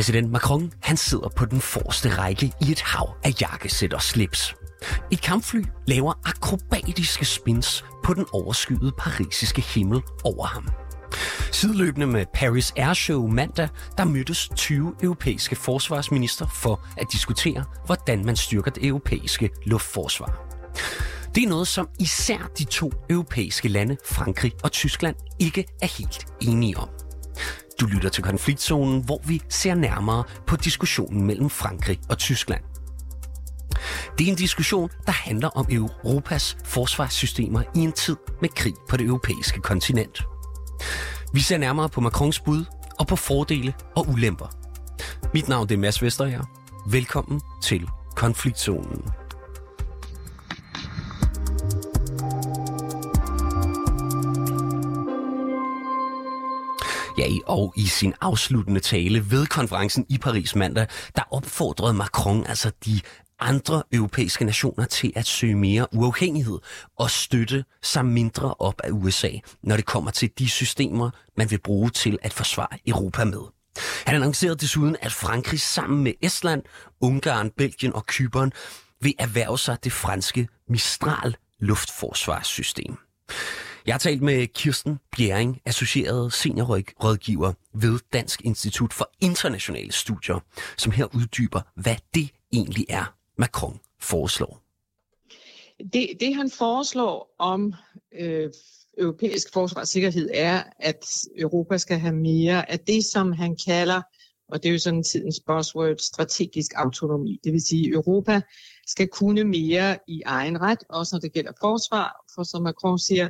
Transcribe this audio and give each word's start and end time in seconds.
Præsident 0.00 0.30
Macron 0.30 0.72
han 0.82 0.96
sidder 0.96 1.28
på 1.28 1.44
den 1.44 1.60
forreste 1.60 2.08
række 2.08 2.52
i 2.60 2.70
et 2.70 2.80
hav 2.80 3.16
af 3.24 3.32
jakkesæt 3.40 3.92
og 3.92 4.02
slips. 4.02 4.54
Et 5.10 5.22
kampfly 5.22 5.62
laver 5.86 6.12
akrobatiske 6.24 7.24
spins 7.24 7.84
på 8.04 8.14
den 8.14 8.26
overskyede 8.32 8.92
parisiske 8.98 9.60
himmel 9.60 10.02
over 10.24 10.46
ham. 10.46 10.68
Sideløbende 11.52 12.06
med 12.06 12.24
Paris 12.34 12.72
Airshow 12.76 13.26
mandag, 13.26 13.68
der 13.98 14.04
mødtes 14.04 14.48
20 14.56 14.94
europæiske 15.02 15.56
forsvarsminister 15.56 16.46
for 16.46 16.86
at 16.96 17.06
diskutere, 17.12 17.64
hvordan 17.86 18.24
man 18.24 18.36
styrker 18.36 18.70
det 18.70 18.86
europæiske 18.86 19.50
luftforsvar. 19.64 20.58
Det 21.34 21.44
er 21.44 21.48
noget, 21.48 21.68
som 21.68 21.88
især 21.98 22.50
de 22.58 22.64
to 22.64 22.92
europæiske 23.10 23.68
lande, 23.68 23.96
Frankrig 24.06 24.52
og 24.62 24.72
Tyskland, 24.72 25.16
ikke 25.38 25.66
er 25.82 25.98
helt 25.98 26.26
enige 26.40 26.78
om. 26.78 26.88
Du 27.80 27.86
lytter 27.86 28.08
til 28.08 28.22
konfliktzonen, 28.22 29.04
hvor 29.04 29.20
vi 29.26 29.42
ser 29.48 29.74
nærmere 29.74 30.24
på 30.46 30.56
diskussionen 30.56 31.26
mellem 31.26 31.50
Frankrig 31.50 31.98
og 32.10 32.18
Tyskland. 32.18 32.60
Det 34.18 34.26
er 34.26 34.30
en 34.30 34.36
diskussion, 34.36 34.90
der 35.06 35.12
handler 35.12 35.48
om 35.48 35.66
Europas 35.70 36.56
forsvarssystemer 36.64 37.62
i 37.74 37.78
en 37.78 37.92
tid 37.92 38.16
med 38.40 38.48
krig 38.48 38.74
på 38.88 38.96
det 38.96 39.06
europæiske 39.06 39.60
kontinent. 39.60 40.22
Vi 41.32 41.40
ser 41.40 41.58
nærmere 41.58 41.88
på 41.88 42.00
Macrons 42.00 42.40
bud 42.40 42.64
og 42.98 43.06
på 43.06 43.16
fordele 43.16 43.74
og 43.96 44.08
ulemper. 44.08 44.46
Mit 45.34 45.48
navn 45.48 45.72
er 45.72 45.76
Mads 45.76 46.02
Vesterager. 46.02 46.44
Velkommen 46.90 47.40
til 47.62 47.88
Konfliktzonen. 48.16 49.19
Ja, 57.20 57.28
og 57.46 57.72
i 57.76 57.86
sin 57.86 58.14
afsluttende 58.20 58.80
tale 58.80 59.30
ved 59.30 59.46
konferencen 59.46 60.06
i 60.08 60.18
Paris 60.18 60.56
mandag, 60.56 60.86
der 61.16 61.22
opfordrede 61.30 61.94
Macron 61.94 62.46
altså 62.46 62.70
de 62.84 63.00
andre 63.40 63.82
europæiske 63.92 64.44
nationer 64.44 64.84
til 64.84 65.12
at 65.16 65.26
søge 65.26 65.54
mere 65.54 65.86
uafhængighed 65.94 66.58
og 66.98 67.10
støtte 67.10 67.64
sig 67.82 68.04
mindre 68.06 68.54
op 68.54 68.80
af 68.84 68.90
USA, 68.90 69.30
når 69.62 69.76
det 69.76 69.86
kommer 69.86 70.10
til 70.10 70.30
de 70.38 70.48
systemer, 70.48 71.10
man 71.36 71.50
vil 71.50 71.60
bruge 71.60 71.90
til 71.90 72.18
at 72.22 72.32
forsvare 72.32 72.78
Europa 72.86 73.24
med. 73.24 73.42
Han 74.06 74.14
annoncerede 74.14 74.56
desuden, 74.56 74.96
at 75.02 75.12
Frankrig 75.12 75.60
sammen 75.60 76.04
med 76.04 76.12
Estland, 76.22 76.62
Ungarn, 77.00 77.50
Belgien 77.50 77.94
og 77.94 78.06
Kypern 78.06 78.52
vil 79.00 79.14
erhverve 79.18 79.58
sig 79.58 79.84
det 79.84 79.92
franske 79.92 80.48
Mistral 80.68 81.36
luftforsvarssystem. 81.58 82.96
Jeg 83.86 83.94
har 83.94 83.98
talt 83.98 84.22
med 84.22 84.46
Kirsten 84.46 84.98
Bjerring, 85.16 85.60
associeret 85.64 86.32
seniorrådgiver 86.32 87.52
ved 87.72 87.98
Dansk 88.12 88.40
Institut 88.44 88.92
for 88.92 89.10
Internationale 89.20 89.92
Studier, 89.92 90.40
som 90.78 90.92
her 90.92 91.04
uddyber, 91.14 91.60
hvad 91.74 91.96
det 92.14 92.30
egentlig 92.52 92.86
er, 92.88 93.14
Macron 93.38 93.80
foreslår. 94.00 94.60
Det, 95.92 96.08
det 96.20 96.34
han 96.34 96.50
foreslår 96.50 97.34
om 97.38 97.74
øh, 98.18 98.50
europæisk 98.98 99.52
forsvarssikkerhed 99.52 100.30
er, 100.34 100.62
at 100.78 101.04
Europa 101.38 101.78
skal 101.78 101.98
have 101.98 102.14
mere 102.14 102.70
af 102.70 102.78
det, 102.80 103.04
som 103.04 103.32
han 103.32 103.56
kalder, 103.66 104.02
og 104.48 104.62
det 104.62 104.68
er 104.68 104.72
jo 104.72 104.78
sådan 104.78 105.02
tidens 105.02 105.40
buzzword, 105.46 105.98
strategisk 105.98 106.72
autonomi. 106.76 107.40
Det 107.44 107.52
vil 107.52 107.60
sige, 107.60 107.88
at 107.88 107.94
Europa 107.94 108.40
skal 108.86 109.08
kunne 109.08 109.44
mere 109.44 109.98
i 110.08 110.22
egen 110.26 110.60
ret, 110.60 110.78
også 110.88 111.16
når 111.16 111.20
det 111.20 111.32
gælder 111.32 111.52
forsvar, 111.60 112.24
for 112.34 112.42
som 112.42 112.62
Macron 112.62 112.98
siger, 112.98 113.28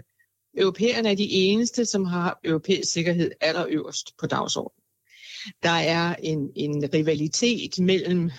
Europæerne 0.57 1.11
er 1.11 1.15
de 1.15 1.31
eneste, 1.31 1.85
som 1.85 2.05
har 2.05 2.41
europæisk 2.45 2.93
sikkerhed 2.93 3.31
allerøverst 3.41 4.17
på 4.21 4.27
dagsordenen. 4.27 4.83
Der 5.63 5.71
er 5.71 6.17
en, 6.23 6.53
en 6.57 6.95
rivalitet 6.95 7.79
mellem 7.79 8.31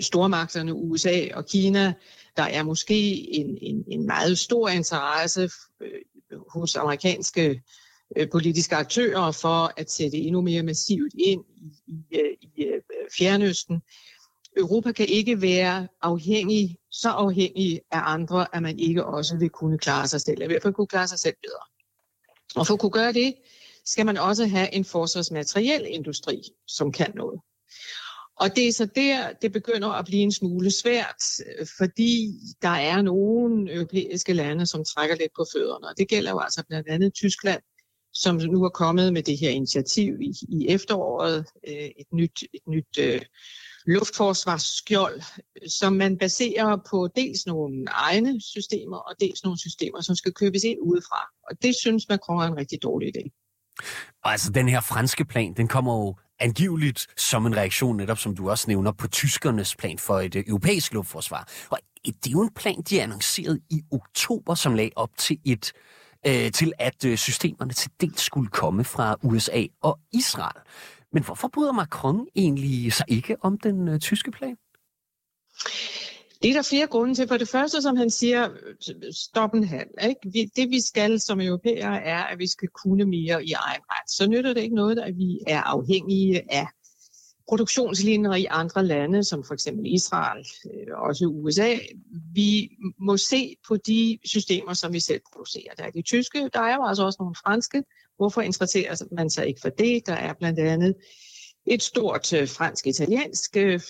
stormagterne 0.00 0.74
USA 0.74 1.28
og 1.34 1.46
Kina. 1.46 1.94
Der 2.36 2.42
er 2.42 2.62
måske 2.62 3.30
en, 3.34 3.58
en, 3.62 3.84
en 3.88 4.06
meget 4.06 4.38
stor 4.38 4.68
interesse 4.68 5.50
øh, 5.80 6.00
hos 6.48 6.76
amerikanske 6.76 7.62
øh, 8.16 8.28
politiske 8.30 8.76
aktører 8.76 9.32
for 9.32 9.72
at 9.80 9.90
sætte 9.90 10.16
endnu 10.18 10.40
mere 10.40 10.62
massivt 10.62 11.14
ind 11.18 11.44
i, 11.56 11.62
i, 11.86 12.18
øh, 12.18 12.36
i 12.42 12.66
Fjernøsten. 13.18 13.80
Europa 14.56 14.92
kan 14.92 15.06
ikke 15.08 15.42
være 15.42 15.88
afhængig, 16.02 16.76
så 16.90 17.08
afhængig 17.08 17.80
af 17.90 18.00
andre, 18.04 18.56
at 18.56 18.62
man 18.62 18.78
ikke 18.78 19.04
også 19.04 19.36
vil 19.38 19.50
kunne 19.50 19.78
klare 19.78 20.08
sig 20.08 20.20
selv. 20.20 20.42
I 20.42 20.46
hvert 20.46 20.62
fald 20.62 20.74
kunne 20.74 20.86
klare 20.86 21.08
sig 21.08 21.18
selv 21.18 21.34
bedre. 21.42 21.64
Og 22.56 22.66
for 22.66 22.74
at 22.74 22.80
kunne 22.80 22.90
gøre 22.90 23.12
det, 23.12 23.34
skal 23.84 24.06
man 24.06 24.16
også 24.16 24.46
have 24.46 24.74
en 24.74 24.84
forsvarsmateriel 24.84 25.86
industri, 25.88 26.42
som 26.66 26.92
kan 26.92 27.12
noget. 27.14 27.40
Og 28.36 28.56
det 28.56 28.68
er 28.68 28.72
så 28.72 28.86
der, 28.94 29.32
det 29.42 29.52
begynder 29.52 29.88
at 29.88 30.04
blive 30.04 30.22
en 30.22 30.32
smule 30.32 30.70
svært, 30.70 31.22
fordi 31.78 32.32
der 32.62 32.68
er 32.68 33.02
nogle 33.02 33.74
europæiske 33.74 34.32
lande, 34.32 34.66
som 34.66 34.84
trækker 34.84 35.16
lidt 35.16 35.32
på 35.36 35.44
fødderne. 35.52 35.88
Og 35.88 35.94
det 35.98 36.08
gælder 36.08 36.30
jo 36.30 36.38
altså 36.38 36.64
blandt 36.68 36.88
andet 36.88 37.14
Tyskland, 37.14 37.62
som 38.12 38.36
nu 38.36 38.64
er 38.64 38.68
kommet 38.68 39.12
med 39.12 39.22
det 39.22 39.38
her 39.38 39.50
initiativ 39.50 40.20
i, 40.20 40.32
i 40.48 40.66
efteråret, 40.68 41.46
øh, 41.68 41.74
et 41.74 42.06
nyt, 42.12 42.42
et 42.54 42.66
nyt 42.68 42.98
øh, 42.98 43.20
luftforsvarsskjold, 43.86 45.22
som 45.68 45.92
man 45.92 46.18
baserer 46.18 46.76
på 46.90 47.08
dels 47.16 47.46
nogle 47.46 47.84
egne 47.88 48.40
systemer, 48.40 48.96
og 48.96 49.14
dels 49.20 49.44
nogle 49.44 49.58
systemer, 49.58 50.00
som 50.00 50.14
skal 50.16 50.32
købes 50.32 50.64
ind 50.64 50.78
udefra. 50.82 51.20
Og 51.50 51.62
det 51.62 51.74
synes 51.80 52.08
Macron 52.08 52.42
er 52.42 52.46
en 52.46 52.56
rigtig 52.56 52.82
dårlig 52.82 53.16
idé. 53.16 53.40
Og 54.24 54.32
altså, 54.32 54.50
den 54.50 54.68
her 54.68 54.80
franske 54.80 55.24
plan, 55.24 55.54
den 55.54 55.68
kommer 55.68 55.94
jo 55.94 56.16
angiveligt 56.38 57.06
som 57.16 57.46
en 57.46 57.56
reaktion, 57.56 57.96
netop 57.96 58.18
som 58.18 58.36
du 58.36 58.50
også 58.50 58.64
nævner, 58.68 58.92
på 58.92 59.08
tyskernes 59.08 59.76
plan 59.76 59.98
for 59.98 60.20
et 60.20 60.34
øh, 60.34 60.44
europæisk 60.46 60.92
luftforsvar. 60.92 61.48
Og 61.70 61.78
det 62.04 62.26
er 62.26 62.30
jo 62.30 62.42
en 62.42 62.54
plan, 62.54 62.82
de 62.82 63.02
annoncerede 63.02 63.60
i 63.70 63.82
oktober, 63.92 64.54
som 64.54 64.74
lagde 64.74 64.90
op 64.96 65.10
til 65.18 65.38
et 65.44 65.72
øh, 66.26 66.52
til 66.52 66.72
at 66.78 67.04
øh, 67.04 67.18
systemerne 67.18 67.72
til 67.72 67.90
dels 68.00 68.22
skulle 68.22 68.48
komme 68.48 68.84
fra 68.84 69.16
USA 69.22 69.62
og 69.82 69.98
Israel. 70.12 70.60
Men 71.14 71.24
hvorfor 71.24 71.48
bryder 71.48 71.72
Macron 71.72 72.26
egentlig 72.34 72.92
sig 72.92 73.06
ikke 73.08 73.36
om 73.40 73.58
den 73.58 73.88
øh, 73.88 74.00
tyske 74.00 74.30
plan? 74.30 74.56
Det 76.42 76.50
er 76.50 76.54
der 76.54 76.68
flere 76.70 76.86
grunde 76.86 77.14
til. 77.14 77.28
For 77.28 77.36
det 77.36 77.48
første, 77.48 77.82
som 77.82 77.96
han 77.96 78.10
siger, 78.10 78.48
stop 79.12 79.54
en 79.54 79.64
halv. 79.64 79.90
Ikke? 80.08 80.50
Det 80.56 80.70
vi 80.70 80.80
skal 80.80 81.20
som 81.20 81.40
europæere 81.40 82.02
er, 82.02 82.22
at 82.22 82.38
vi 82.38 82.46
skal 82.46 82.68
kunne 82.68 83.04
mere 83.04 83.44
i 83.44 83.52
egen 83.52 83.82
ret. 83.90 84.10
Så 84.10 84.26
nytter 84.26 84.54
det 84.54 84.60
ikke 84.60 84.74
noget, 84.74 84.98
at 84.98 85.16
vi 85.16 85.38
er 85.46 85.62
afhængige 85.62 86.52
af 86.52 86.66
produktionslinjer 87.48 88.34
i 88.34 88.46
andre 88.50 88.84
lande, 88.84 89.24
som 89.24 89.44
for 89.44 89.54
eksempel 89.54 89.86
Israel, 89.86 90.46
øh, 90.64 90.98
også 90.98 91.26
USA. 91.26 91.74
Vi 92.34 92.70
må 92.98 93.16
se 93.16 93.56
på 93.68 93.76
de 93.76 94.18
systemer, 94.24 94.74
som 94.74 94.92
vi 94.92 95.00
selv 95.00 95.20
producerer. 95.32 95.74
Der 95.78 95.84
er 95.84 95.90
de 95.90 96.02
tyske, 96.02 96.50
der 96.54 96.60
er 96.60 96.74
jo 96.74 96.84
altså 96.84 97.04
også 97.04 97.16
nogle 97.20 97.34
franske. 97.34 97.84
Hvorfor 98.16 98.40
interesserer 98.40 98.96
man 99.12 99.30
sig 99.30 99.46
ikke 99.48 99.60
for 99.62 99.68
det? 99.68 100.06
Der 100.06 100.14
er 100.14 100.34
blandt 100.34 100.58
andet 100.58 100.94
et 101.66 101.82
stort 101.82 102.32
øh, 102.32 102.48
fransk-italiensk 102.48 103.56
øh, 103.56 103.80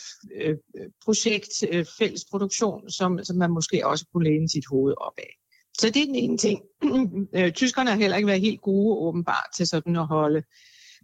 øh, 0.40 0.56
projekt, 1.04 1.52
øh, 1.70 1.86
fælles 1.98 2.24
produktion, 2.30 2.90
som, 2.90 3.24
som 3.24 3.36
man 3.36 3.50
måske 3.50 3.86
også 3.86 4.06
kunne 4.12 4.24
læne 4.24 4.48
sit 4.48 4.64
hoved 4.70 4.94
op 5.00 5.12
af. 5.18 5.30
Så 5.78 5.90
det 5.90 6.02
er 6.02 6.06
den 6.06 6.14
ene 6.14 6.38
ting. 6.38 6.60
Øh, 7.36 7.52
tyskerne 7.52 7.90
har 7.90 7.96
heller 7.96 8.16
ikke 8.16 8.26
været 8.26 8.40
helt 8.40 8.60
gode 8.60 8.98
åbenbart 8.98 9.48
til 9.56 9.66
sådan 9.66 9.96
at 9.96 10.06
holde 10.06 10.42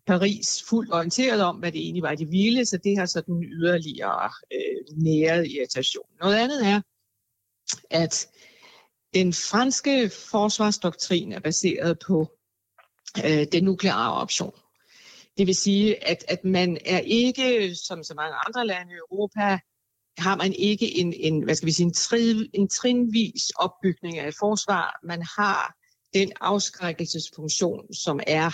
Paris 0.06 0.64
fuldt 0.68 0.94
orienteret 0.94 1.42
om, 1.42 1.56
hvad 1.56 1.72
det 1.72 1.80
egentlig 1.80 2.02
var, 2.02 2.14
de 2.14 2.26
ville, 2.26 2.66
så 2.66 2.78
det 2.84 2.98
har 2.98 3.06
sådan 3.06 3.42
yderligere 3.42 4.30
øh, 4.52 4.96
næret 4.96 5.46
irritation. 5.46 6.06
Noget 6.20 6.36
andet 6.36 6.66
er, 6.66 6.80
at 7.90 8.28
den 9.14 9.32
franske 9.32 10.10
forsvarsdoktrin 10.30 11.32
er 11.32 11.40
baseret 11.40 11.98
på 12.06 12.30
øh, 13.24 13.46
den 13.52 13.64
nukleare 13.64 14.12
option. 14.12 14.54
Det 15.38 15.46
vil 15.46 15.54
sige, 15.54 16.08
at, 16.08 16.24
at 16.28 16.44
man 16.44 16.78
er 16.86 16.98
ikke, 16.98 17.74
som 17.74 18.02
så 18.02 18.14
mange 18.14 18.36
andre 18.46 18.66
lande 18.66 18.92
i 18.92 18.96
Europa, 18.96 19.58
har 20.18 20.36
man 20.36 20.52
ikke 20.52 20.98
en, 20.98 21.12
en, 21.12 21.42
hvad 21.44 21.54
skal 21.54 21.66
vi 21.66 21.72
sige, 21.72 21.86
en, 21.86 21.94
tri, 21.94 22.50
en 22.54 22.68
trinvis 22.68 23.50
opbygning 23.50 24.18
af 24.18 24.28
et 24.28 24.34
forsvar. 24.38 24.98
Man 25.06 25.22
har 25.22 25.74
den 26.14 26.32
afskrækkelsesfunktion, 26.40 27.94
som 27.94 28.20
er 28.26 28.50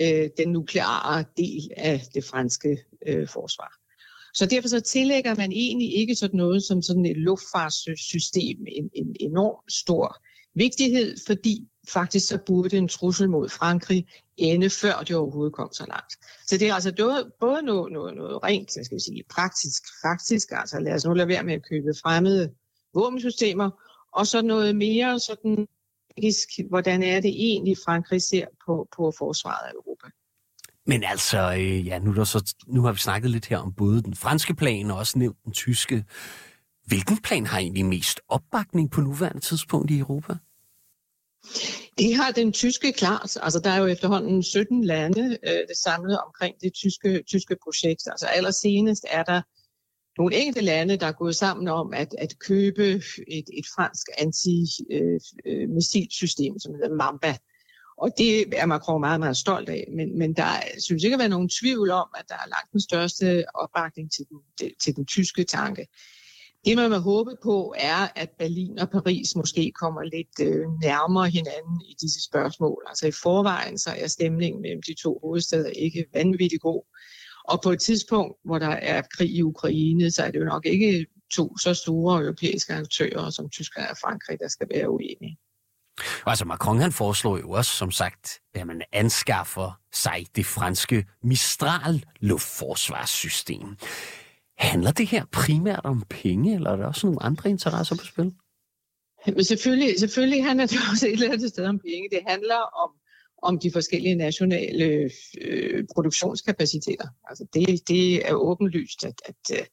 øh, 0.00 0.30
den 0.36 0.48
nukleare 0.48 1.24
del 1.36 1.70
af 1.76 2.02
det 2.14 2.24
franske 2.24 2.78
øh, 3.06 3.28
forsvar. 3.28 3.72
Så 4.34 4.46
derfor 4.46 4.68
så 4.68 4.80
tillægger 4.80 5.34
man 5.34 5.52
egentlig 5.52 5.96
ikke 5.96 6.14
sådan 6.14 6.36
noget 6.36 6.62
som 6.62 6.82
sådan 6.82 7.06
et 7.06 7.16
luftfartssystem 7.16 8.58
en, 8.68 8.90
en 8.94 9.16
enorm 9.20 9.68
stor 9.68 10.16
vigtighed, 10.54 11.16
fordi 11.26 11.68
faktisk 11.88 12.28
så 12.28 12.38
burde 12.46 12.76
en 12.76 12.88
trussel 12.88 13.30
mod 13.30 13.48
Frankrig 13.48 14.06
ende 14.36 14.70
før 14.70 14.94
det 14.98 15.16
overhovedet 15.16 15.54
kom 15.54 15.72
så 15.72 15.84
langt. 15.88 16.12
Så 16.46 16.58
det 16.58 16.68
er 16.68 16.74
altså 16.74 16.92
både 17.40 17.62
noget, 17.62 17.92
noget, 17.92 18.16
noget 18.16 18.42
rent, 18.44 18.72
skal 18.72 18.94
vi 18.94 19.00
sige, 19.00 19.24
praktisk, 19.30 19.82
faktisk, 20.02 20.48
altså 20.52 20.80
lad 20.80 20.94
os 20.94 21.04
nu 21.04 21.12
lade 21.12 21.28
være 21.28 21.42
med 21.42 21.54
at 21.54 21.68
købe 21.70 21.88
fremmede 22.02 22.50
våbensystemer, 22.94 23.70
og 24.12 24.26
så 24.26 24.42
noget 24.42 24.76
mere 24.76 25.20
sådan 25.20 25.66
hvordan 26.68 27.02
er 27.02 27.20
det 27.20 27.30
egentlig, 27.30 27.76
Frankrig 27.84 28.22
ser 28.22 28.46
på, 28.66 28.88
på 28.96 29.12
forsvaret 29.18 29.66
af 29.68 29.72
Europa. 29.72 30.08
Men 30.86 31.04
altså, 31.04 31.52
øh, 31.52 31.86
ja, 31.86 31.98
nu, 31.98 32.14
der 32.14 32.24
så, 32.24 32.54
nu 32.66 32.82
har 32.82 32.92
vi 32.92 32.98
snakket 32.98 33.30
lidt 33.30 33.46
her 33.46 33.58
om 33.58 33.72
både 33.72 34.02
den 34.02 34.14
franske 34.14 34.54
plan 34.54 34.90
og 34.90 34.98
også 34.98 35.18
nævnt 35.18 35.44
den 35.44 35.52
tyske. 35.52 36.04
Hvilken 36.86 37.18
plan 37.22 37.46
har 37.46 37.58
egentlig 37.58 37.86
mest 37.86 38.20
opbakning 38.28 38.90
på 38.90 39.00
nuværende 39.00 39.40
tidspunkt 39.40 39.90
i 39.90 39.98
Europa? 39.98 40.34
Det 41.98 42.16
har 42.16 42.30
den 42.30 42.52
tyske 42.52 42.92
klart. 42.92 43.36
Altså, 43.42 43.60
der 43.64 43.70
er 43.70 43.78
jo 43.78 43.86
efterhånden 43.86 44.42
17 44.42 44.84
lande 44.84 45.38
øh, 45.46 45.68
det 45.68 45.76
samlet 45.76 46.18
omkring 46.26 46.54
det 46.60 46.72
tyske, 46.72 47.22
tyske 47.26 47.56
projekt. 47.62 48.02
Altså 48.06 48.26
allersenest 48.26 49.06
er 49.10 49.22
der 49.22 49.42
nogle 50.18 50.36
enkelte 50.36 50.60
lande, 50.60 50.96
der 50.96 51.06
er 51.06 51.12
gået 51.12 51.36
sammen 51.36 51.68
om 51.68 51.94
at, 51.94 52.14
at 52.18 52.38
købe 52.38 53.02
et, 53.28 53.44
et 53.58 53.66
fransk 53.74 54.06
anti-missilsystem, 54.18 56.52
øh, 56.52 56.54
øh, 56.54 56.60
som 56.60 56.74
hedder 56.74 56.94
Mamba. 56.94 57.36
Og 57.98 58.10
det 58.18 58.60
er 58.60 58.66
Macron 58.66 59.00
meget, 59.00 59.20
meget 59.20 59.36
stolt 59.36 59.68
af. 59.68 59.88
Men, 59.96 60.18
men 60.18 60.36
der 60.36 60.62
synes 60.78 61.04
ikke 61.04 61.14
at 61.14 61.18
være 61.18 61.28
nogen 61.28 61.48
tvivl 61.48 61.90
om, 61.90 62.08
at 62.16 62.24
der 62.28 62.34
er 62.34 62.48
langt 62.48 62.72
den 62.72 62.80
største 62.80 63.44
opbakning 63.54 64.12
til 64.12 64.24
den, 64.28 64.38
til 64.82 64.96
den 64.96 65.06
tyske 65.06 65.44
tanke. 65.44 65.86
Det, 66.64 66.76
man 66.76 66.90
må 66.90 66.98
håbe 66.98 67.36
på, 67.42 67.74
er, 67.78 68.08
at 68.16 68.30
Berlin 68.38 68.78
og 68.78 68.90
Paris 68.90 69.36
måske 69.36 69.72
kommer 69.80 70.02
lidt 70.02 70.40
øh, 70.40 70.66
nærmere 70.82 71.28
hinanden 71.30 71.80
i 71.80 71.96
disse 72.00 72.24
spørgsmål. 72.24 72.82
Altså 72.88 73.06
i 73.06 73.10
forvejen, 73.22 73.78
så 73.78 73.90
er 73.98 74.06
stemningen 74.06 74.62
mellem 74.62 74.82
de 74.86 74.94
to 75.02 75.18
hovedsteder 75.22 75.70
ikke 75.70 76.04
vanvittigt 76.14 76.62
god. 76.62 76.82
Og 77.48 77.60
på 77.62 77.70
et 77.70 77.80
tidspunkt, 77.80 78.36
hvor 78.44 78.58
der 78.58 78.74
er 78.92 79.02
krig 79.16 79.30
i 79.30 79.42
Ukraine, 79.42 80.10
så 80.10 80.22
er 80.22 80.30
det 80.30 80.40
jo 80.40 80.44
nok 80.44 80.66
ikke 80.66 81.06
to 81.34 81.58
så 81.58 81.74
store 81.74 82.22
europæiske 82.22 82.74
aktører 82.74 83.30
som 83.30 83.50
Tyskland 83.50 83.90
og 83.90 83.96
Frankrig, 84.04 84.38
der 84.40 84.48
skal 84.48 84.66
være 84.74 84.90
uenige. 84.90 85.38
Altså 86.26 86.44
Macron 86.44 86.78
han 86.78 86.92
foreslår 86.92 87.38
jo 87.38 87.50
også, 87.50 87.72
som 87.72 87.90
sagt, 87.90 88.40
at 88.54 88.66
man 88.66 88.82
anskaffer 88.92 89.80
sig 89.92 90.26
det 90.36 90.46
franske 90.46 91.06
Mistral 91.22 92.04
luftforsvarssystem. 92.20 93.76
Handler 94.58 94.90
det 94.90 95.06
her 95.06 95.24
primært 95.32 95.80
om 95.84 96.04
penge, 96.10 96.54
eller 96.54 96.70
er 96.70 96.76
der 96.76 96.86
også 96.86 97.06
nogle 97.06 97.22
andre 97.22 97.50
interesser 97.50 97.96
på 97.96 98.04
spil? 98.04 98.32
Men 99.26 99.44
selvfølgelig, 99.44 100.00
selvfølgelig 100.00 100.44
handler 100.44 100.66
det 100.66 100.78
også 100.90 101.06
et 101.06 101.12
eller 101.12 101.32
andet 101.32 101.48
sted 101.48 101.64
om 101.66 101.78
penge. 101.78 102.08
Det 102.10 102.20
handler 102.26 102.60
om, 102.82 102.90
om 103.42 103.58
de 103.58 103.70
forskellige 103.72 104.14
nationale 104.14 105.10
øh, 105.40 105.84
produktionskapaciteter. 105.94 107.08
Altså 107.28 107.46
det, 107.54 107.88
det 107.88 108.28
er 108.28 108.34
åbenlyst, 108.34 109.04
at, 109.04 109.22
at 109.24 109.58
øh, 109.58 109.66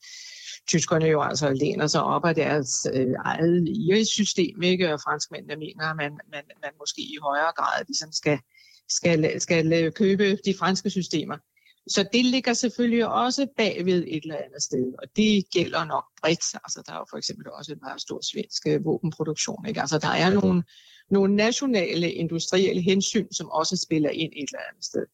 tyskerne 0.67 1.05
jo 1.05 1.21
altså 1.21 1.53
læner 1.53 1.87
sig 1.87 2.03
op 2.03 2.25
af 2.25 2.35
deres 2.35 2.87
øh, 2.93 3.13
eget 3.25 3.67
IRIS-system, 3.67 4.61
ikke? 4.61 4.93
og 4.93 4.99
franskmændene 5.01 5.55
mener, 5.55 5.83
at 5.83 5.95
man, 5.95 6.11
man, 6.31 6.43
man 6.61 6.71
måske 6.79 7.01
i 7.01 7.17
højere 7.21 7.53
grad 7.57 7.83
ligesom 7.87 8.11
skal, 8.11 8.39
skal, 8.89 9.41
skal 9.41 9.73
øh, 9.73 9.91
købe 9.91 10.37
de 10.45 10.53
franske 10.59 10.89
systemer. 10.89 11.37
Så 11.87 12.09
det 12.13 12.25
ligger 12.25 12.53
selvfølgelig 12.53 13.07
også 13.07 13.47
bagved 13.57 14.03
et 14.07 14.23
eller 14.23 14.37
andet 14.37 14.63
sted, 14.63 14.93
og 14.99 15.07
det 15.15 15.45
gælder 15.53 15.85
nok 15.85 16.03
bredt. 16.21 16.55
Altså, 16.63 16.83
der 16.85 16.93
er 16.93 16.97
jo 16.97 17.05
for 17.09 17.17
eksempel 17.17 17.49
også 17.49 17.71
en 17.71 17.79
meget 17.81 18.01
stor 18.01 18.19
svensk 18.33 18.67
øh, 18.67 18.85
våbenproduktion. 18.85 19.65
Ikke? 19.67 19.81
Altså, 19.81 19.97
der 19.99 20.07
er 20.07 20.29
nogle, 20.29 20.63
nogle 21.09 21.35
nationale 21.35 22.11
industrielle 22.11 22.81
hensyn, 22.81 23.27
som 23.31 23.49
også 23.49 23.85
spiller 23.85 24.09
ind 24.09 24.31
et 24.35 24.49
eller 24.49 24.63
andet 24.69 24.85
sted. 24.85 25.05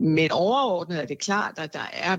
Men 0.00 0.30
overordnet 0.32 1.02
er 1.02 1.06
det 1.06 1.18
klart, 1.18 1.58
at 1.58 1.72
der 1.72 1.88
er 1.92 2.16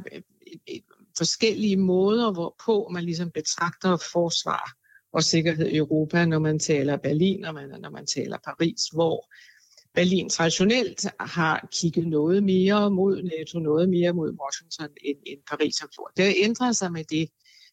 et, 0.67 0.83
forskellige 1.17 1.77
måder, 1.77 2.31
hvorpå 2.31 2.89
man 2.91 3.03
ligesom 3.03 3.31
betragter 3.31 3.97
forsvar 4.11 4.73
og 5.13 5.23
sikkerhed 5.23 5.67
i 5.67 5.77
Europa, 5.77 6.25
når 6.25 6.39
man 6.39 6.59
taler 6.59 6.97
Berlin, 6.97 7.45
og 7.45 7.53
man, 7.53 7.69
når 7.81 7.89
man 7.89 8.05
taler 8.05 8.37
Paris, 8.45 8.81
hvor 8.93 9.29
Berlin 9.99 10.29
traditionelt 10.29 11.05
har 11.19 11.67
kigget 11.71 12.07
noget 12.07 12.43
mere 12.43 12.91
mod 12.91 13.23
NATO, 13.23 13.59
noget 13.59 13.89
mere 13.89 14.13
mod 14.13 14.29
Washington, 14.41 14.89
end, 15.03 15.17
end 15.25 15.39
Paris 15.49 15.79
har 15.79 15.87
gjort. 15.87 16.11
Det 16.17 16.33
ændrer 16.37 16.71
sig 16.71 16.91
med 16.91 17.03
det, 17.03 17.29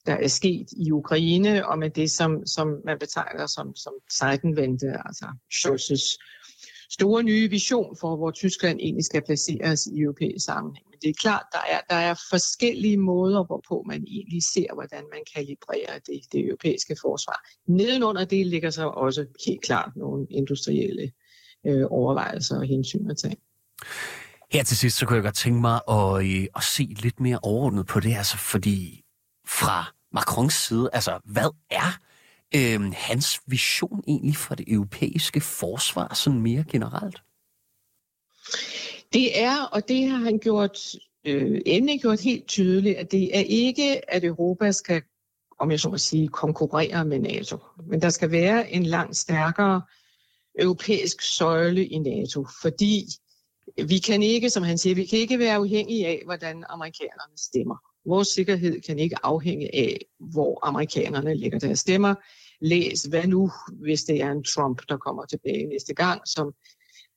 der 0.07 0.15
er 0.15 0.29
sket 0.29 0.67
i 0.85 0.91
Ukraine, 0.93 1.69
og 1.69 1.79
med 1.79 1.91
det, 1.91 2.11
som, 2.11 2.47
som 2.47 2.67
man 2.85 2.99
betegner 2.99 3.47
som, 3.47 3.77
som 3.77 3.93
Seitenwende, 4.19 4.91
altså 5.07 5.27
Scholz's 5.57 6.07
store 6.91 7.23
nye 7.23 7.51
vision 7.51 7.97
for, 8.01 8.17
hvor 8.17 8.31
Tyskland 8.31 8.81
egentlig 8.81 9.05
skal 9.05 9.23
placeres 9.27 9.87
i 9.87 10.01
europæisk 10.01 10.45
sammenhæng. 10.45 10.87
Men 10.91 10.99
det 11.03 11.09
er 11.11 11.21
klart, 11.21 11.47
der 11.53 11.65
er, 11.75 11.81
der 11.91 12.01
er 12.11 12.15
forskellige 12.31 12.97
måder, 12.97 13.45
hvorpå 13.45 13.85
man 13.87 14.05
egentlig 14.17 14.43
ser, 14.55 14.75
hvordan 14.75 15.05
man 15.15 15.23
kalibrerer 15.35 15.99
det, 15.99 16.21
det 16.33 16.41
europæiske 16.49 16.97
forsvar. 17.05 17.39
Nedenunder 17.69 18.25
det 18.25 18.47
ligger 18.47 18.71
så 18.71 18.87
også 18.89 19.27
helt 19.47 19.63
klart 19.63 19.93
nogle 19.97 20.27
industrielle 20.31 21.13
øh, 21.67 21.87
overvejelser 21.91 22.57
og 22.57 22.67
hensyn 22.67 23.11
at 23.11 23.17
tage. 23.17 23.37
Her 24.53 24.63
til 24.65 24.77
sidst, 24.77 24.99
så 24.99 25.07
kunne 25.07 25.17
jeg 25.17 25.23
godt 25.23 25.35
tænke 25.35 25.61
mig 25.61 25.81
at, 25.89 26.27
øh, 26.27 26.47
at 26.57 26.63
se 26.63 26.97
lidt 27.03 27.21
mere 27.21 27.39
overordnet 27.43 27.87
på 27.87 28.01
det, 28.01 28.17
altså 28.17 28.37
fordi 28.37 29.03
fra 29.47 29.93
Macrons 30.13 30.55
side, 30.55 30.91
altså 30.93 31.19
hvad 31.25 31.55
er 31.71 31.99
øh, 32.55 32.93
hans 32.97 33.41
vision 33.47 34.05
egentlig 34.09 34.37
for 34.37 34.55
det 34.55 34.73
europæiske 34.73 35.41
forsvar 35.41 36.15
sådan 36.15 36.41
mere 36.41 36.65
generelt? 36.69 37.23
Det 39.13 39.43
er, 39.43 39.63
og 39.63 39.89
det 39.89 40.09
har 40.09 40.17
han 40.17 40.39
gjort 40.39 40.79
øh, 41.27 41.61
endelig 41.67 42.01
gjort 42.01 42.21
helt 42.21 42.47
tydeligt, 42.47 42.99
at 42.99 43.13
det 43.13 43.39
er 43.39 43.43
ikke, 43.47 44.11
at 44.15 44.25
Europa 44.25 44.73
skal, 44.73 45.03
om 45.59 45.71
jeg 45.71 45.81
så 45.81 45.89
må 45.89 45.99
sige, 45.99 46.29
konkurrere 46.29 47.05
med 47.05 47.19
NATO. 47.19 47.59
Men 47.87 48.03
der 48.03 48.11
skal 48.11 48.31
være 48.31 48.71
en 48.71 48.83
langt 48.83 49.17
stærkere 49.17 49.83
europæisk 50.59 51.23
søjle 51.23 51.87
i 51.87 51.99
NATO, 51.99 52.47
fordi 52.63 53.07
vi 53.89 53.99
kan 53.99 54.23
ikke, 54.23 54.51
som 54.51 54.63
han 54.63 54.79
siger, 54.79 54.95
vi 54.95 55.05
kan 55.05 55.19
ikke 55.19 55.39
være 55.39 55.55
afhængige 55.55 56.07
af, 56.07 56.23
hvordan 56.25 56.65
amerikanerne 56.69 57.39
stemmer. 57.39 57.77
Vores 58.07 58.29
sikkerhed 58.29 58.81
kan 58.81 58.99
ikke 58.99 59.17
afhænge 59.23 59.75
af, 59.75 60.07
hvor 60.19 60.67
amerikanerne 60.67 61.35
lægger 61.35 61.59
deres 61.59 61.79
stemmer. 61.79 62.15
Læs, 62.61 63.03
hvad 63.03 63.27
nu, 63.27 63.51
hvis 63.73 64.05
det 64.05 64.23
er 64.23 64.31
en 64.31 64.45
Trump, 64.45 64.83
der 64.89 64.97
kommer 64.97 65.25
tilbage 65.25 65.67
næste 65.67 65.95
gang, 65.95 66.21
som 66.29 66.53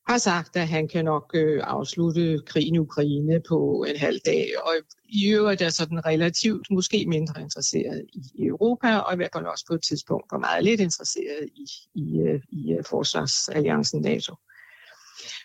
har 0.09 0.17
sagt, 0.17 0.55
at 0.55 0.67
han 0.67 0.87
kan 0.87 1.05
nok 1.05 1.31
øh, 1.33 1.63
afslutte 1.63 2.41
krigen 2.45 2.75
i 2.75 2.79
Ukraine 2.79 3.41
på 3.49 3.85
en 3.89 3.95
halv 3.95 4.19
dag, 4.25 4.51
og 4.63 4.71
i 5.05 5.29
øvrigt 5.29 5.61
er 5.61 5.69
sådan 5.69 6.05
relativt 6.05 6.67
måske 6.71 7.05
mindre 7.07 7.41
interesseret 7.41 8.05
i 8.13 8.45
Europa, 8.45 8.97
og 8.97 9.13
i 9.13 9.15
hvert 9.15 9.29
fald 9.33 9.45
også 9.45 9.65
på 9.67 9.73
et 9.73 9.83
tidspunkt 9.83 10.31
var 10.31 10.37
meget 10.37 10.63
lidt 10.63 10.81
interesseret 10.81 11.49
i, 11.55 11.65
i, 11.95 12.19
øh, 12.19 12.41
i 12.49 12.71
øh, 12.73 12.83
forsvarsalliancen 12.89 14.01
NATO. 14.01 14.35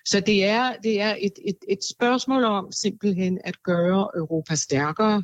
Så 0.04 0.20
det 0.20 0.44
er, 0.44 0.76
det 0.82 1.00
er 1.00 1.16
et, 1.20 1.38
et, 1.44 1.58
et 1.68 1.84
spørgsmål 1.96 2.44
om 2.44 2.72
simpelthen 2.72 3.40
at 3.44 3.62
gøre 3.62 4.08
Europa 4.16 4.54
stærkere 4.54 5.22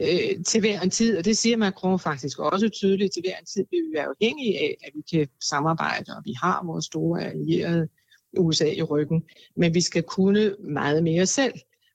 øh, 0.00 0.44
til 0.46 0.60
hver 0.60 0.80
en 0.80 0.90
tid, 0.90 1.18
og 1.18 1.24
det 1.24 1.36
siger 1.36 1.56
Macron 1.56 1.98
faktisk 1.98 2.38
også 2.38 2.68
tydeligt, 2.68 3.12
til 3.12 3.22
hver 3.26 3.36
en 3.40 3.46
tid 3.46 3.64
vil 3.70 3.78
vi 3.78 3.96
være 3.96 4.06
afhængige 4.06 4.58
af, 4.58 4.76
at 4.84 4.92
vi 4.94 5.02
kan 5.16 5.28
samarbejde, 5.40 6.16
og 6.16 6.22
vi 6.24 6.32
har 6.42 6.64
vores 6.66 6.84
store 6.84 7.24
allierede 7.24 7.88
USA 8.38 8.72
i 8.72 8.82
ryggen, 8.82 9.22
men 9.56 9.74
vi 9.74 9.80
skal 9.80 10.02
kunne 10.02 10.56
meget 10.58 11.02
mere 11.02 11.26
selv. 11.26 11.54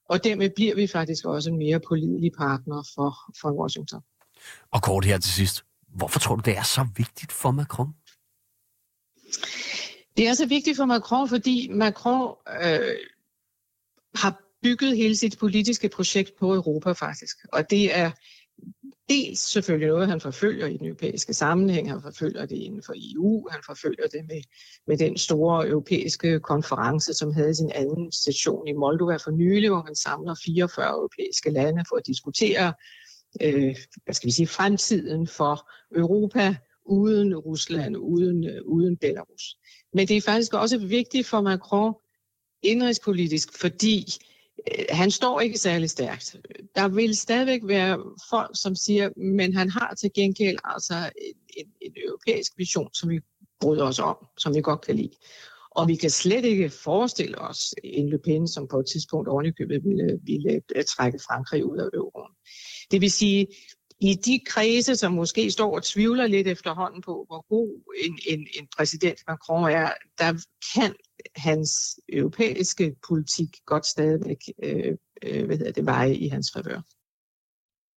Og 0.09 0.23
dermed 0.23 0.49
bliver 0.49 0.75
vi 0.75 0.87
faktisk 0.87 1.25
også 1.25 1.49
en 1.49 1.57
mere 1.57 1.79
pålidelig 1.79 2.31
partner 2.37 2.83
for, 2.95 3.15
for 3.41 3.51
Washington. 3.61 4.01
Og 4.71 4.81
kort 4.81 5.05
her 5.05 5.17
til 5.17 5.31
sidst. 5.31 5.63
Hvorfor 5.87 6.19
tror 6.19 6.35
du, 6.35 6.41
det 6.45 6.57
er 6.57 6.63
så 6.63 6.87
vigtigt 6.97 7.31
for 7.31 7.51
Macron? 7.51 7.87
Det 10.17 10.27
er 10.27 10.33
så 10.33 10.45
vigtigt 10.45 10.77
for 10.77 10.85
Macron, 10.85 11.29
fordi 11.29 11.69
Macron 11.71 12.35
øh, 12.63 12.95
har 14.15 14.41
bygget 14.63 14.97
hele 14.97 15.15
sit 15.15 15.37
politiske 15.39 15.89
projekt 15.89 16.31
på 16.39 16.55
Europa 16.55 16.91
faktisk. 16.91 17.37
Og 17.53 17.69
det 17.69 17.97
er 17.97 18.11
dels 19.09 19.39
selvfølgelig 19.39 19.87
noget, 19.87 20.07
han 20.07 20.21
forfølger 20.21 20.67
i 20.67 20.77
den 20.77 20.85
europæiske 20.85 21.33
sammenhæng, 21.33 21.91
han 21.91 22.01
forfølger 22.01 22.45
det 22.45 22.55
inden 22.55 22.83
for 22.83 22.93
EU, 22.95 23.47
han 23.51 23.61
forfølger 23.65 24.07
det 24.07 24.25
med, 24.27 24.41
med 24.87 24.97
den 24.97 25.17
store 25.17 25.67
europæiske 25.67 26.39
konference, 26.39 27.13
som 27.13 27.33
havde 27.33 27.55
sin 27.55 27.71
anden 27.71 28.11
session 28.11 28.67
i 28.67 28.73
Moldova 28.73 29.15
for 29.15 29.31
nylig, 29.31 29.69
hvor 29.69 29.81
han 29.81 29.95
samler 29.95 30.35
44 30.45 30.89
europæiske 30.89 31.49
lande 31.49 31.83
for 31.89 31.95
at 31.95 32.07
diskutere 32.07 32.73
øh, 33.41 33.75
hvad 34.03 34.13
skal 34.13 34.27
vi 34.27 34.31
sige, 34.31 34.47
fremtiden 34.47 35.27
for 35.27 35.69
Europa 35.95 36.55
uden 36.85 37.35
Rusland, 37.35 37.97
uden, 37.97 38.43
øh, 38.43 38.61
uden 38.65 38.97
Belarus. 38.97 39.57
Men 39.93 40.07
det 40.07 40.17
er 40.17 40.21
faktisk 40.21 40.53
også 40.53 40.77
vigtigt 40.77 41.27
for 41.27 41.41
Macron 41.41 41.93
indrigspolitisk, 42.63 43.59
fordi 43.59 44.05
Øh, 44.05 44.36
Øh, 44.71 44.85
han 44.89 45.11
står 45.11 45.39
ikke 45.39 45.57
særlig 45.57 45.89
stærkt. 45.89 46.35
Der 46.75 46.87
vil 46.87 47.15
stadigvæk 47.15 47.61
være 47.63 47.97
folk, 48.29 48.51
som 48.53 48.75
siger, 48.75 49.09
men 49.17 49.53
han 49.53 49.69
har 49.69 49.93
til 49.99 50.11
gengæld 50.15 50.57
altså 50.63 50.95
en, 50.95 51.35
en, 51.57 51.67
en 51.81 51.93
europæisk 52.07 52.51
vision, 52.57 52.93
som 52.93 53.09
vi 53.09 53.19
bryder 53.61 53.83
os 53.83 53.99
om, 53.99 54.17
som 54.37 54.55
vi 54.55 54.61
godt 54.61 54.81
kan 54.81 54.95
lide. 54.95 55.11
Og 55.71 55.87
vi 55.87 55.95
kan 55.95 56.09
slet 56.09 56.45
ikke 56.45 56.69
forestille 56.69 57.37
os 57.41 57.75
en 57.83 58.09
Le 58.09 58.19
Pen, 58.19 58.47
som 58.47 58.67
på 58.67 58.79
et 58.79 58.85
tidspunkt 58.91 59.27
ovenikøbet 59.27 59.83
ville, 59.83 60.19
ville 60.23 60.61
øh, 60.75 60.83
trække 60.83 61.19
Frankrig 61.27 61.65
ud 61.65 61.77
af 61.77 61.89
euroen. 61.93 62.31
Det 62.91 63.01
vil 63.01 63.11
sige, 63.11 63.47
i 64.01 64.13
de 64.13 64.39
kredse, 64.45 64.95
som 64.95 65.13
måske 65.13 65.51
står 65.51 65.75
og 65.75 65.83
tvivler 65.83 66.27
lidt 66.27 66.47
efterhånden 66.47 67.01
på, 67.01 67.25
hvor 67.27 67.45
god 67.49 67.93
en, 68.05 68.19
en, 68.27 68.47
en 68.59 68.67
præsident 68.77 69.19
Macron 69.27 69.71
er, 69.71 69.91
der 70.17 70.33
kan 70.73 70.95
hans 71.35 71.99
europæiske 72.09 72.95
politik 73.07 73.47
godt 73.65 73.85
stadigvæk 73.85 74.37
øh, 74.63 74.97
øh, 75.23 75.45
hvad 75.45 75.57
hedder 75.57 75.71
det, 75.71 75.85
veje 75.85 76.15
i 76.15 76.27
hans 76.27 76.51
favør. 76.53 76.81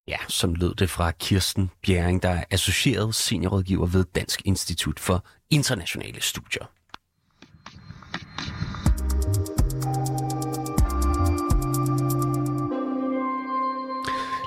Ja, 0.08 0.18
som 0.28 0.54
lød 0.54 0.76
det 0.76 0.90
fra 0.90 1.12
Kirsten 1.12 1.72
Bjerring, 1.82 2.24
der 2.24 2.30
er 2.30 2.44
associeret 2.52 3.16
seniorrådgiver 3.16 3.86
ved 3.86 4.06
Dansk 4.16 4.42
Institut 4.46 5.00
for 5.00 5.26
Internationale 5.50 6.22
Studier. 6.22 6.66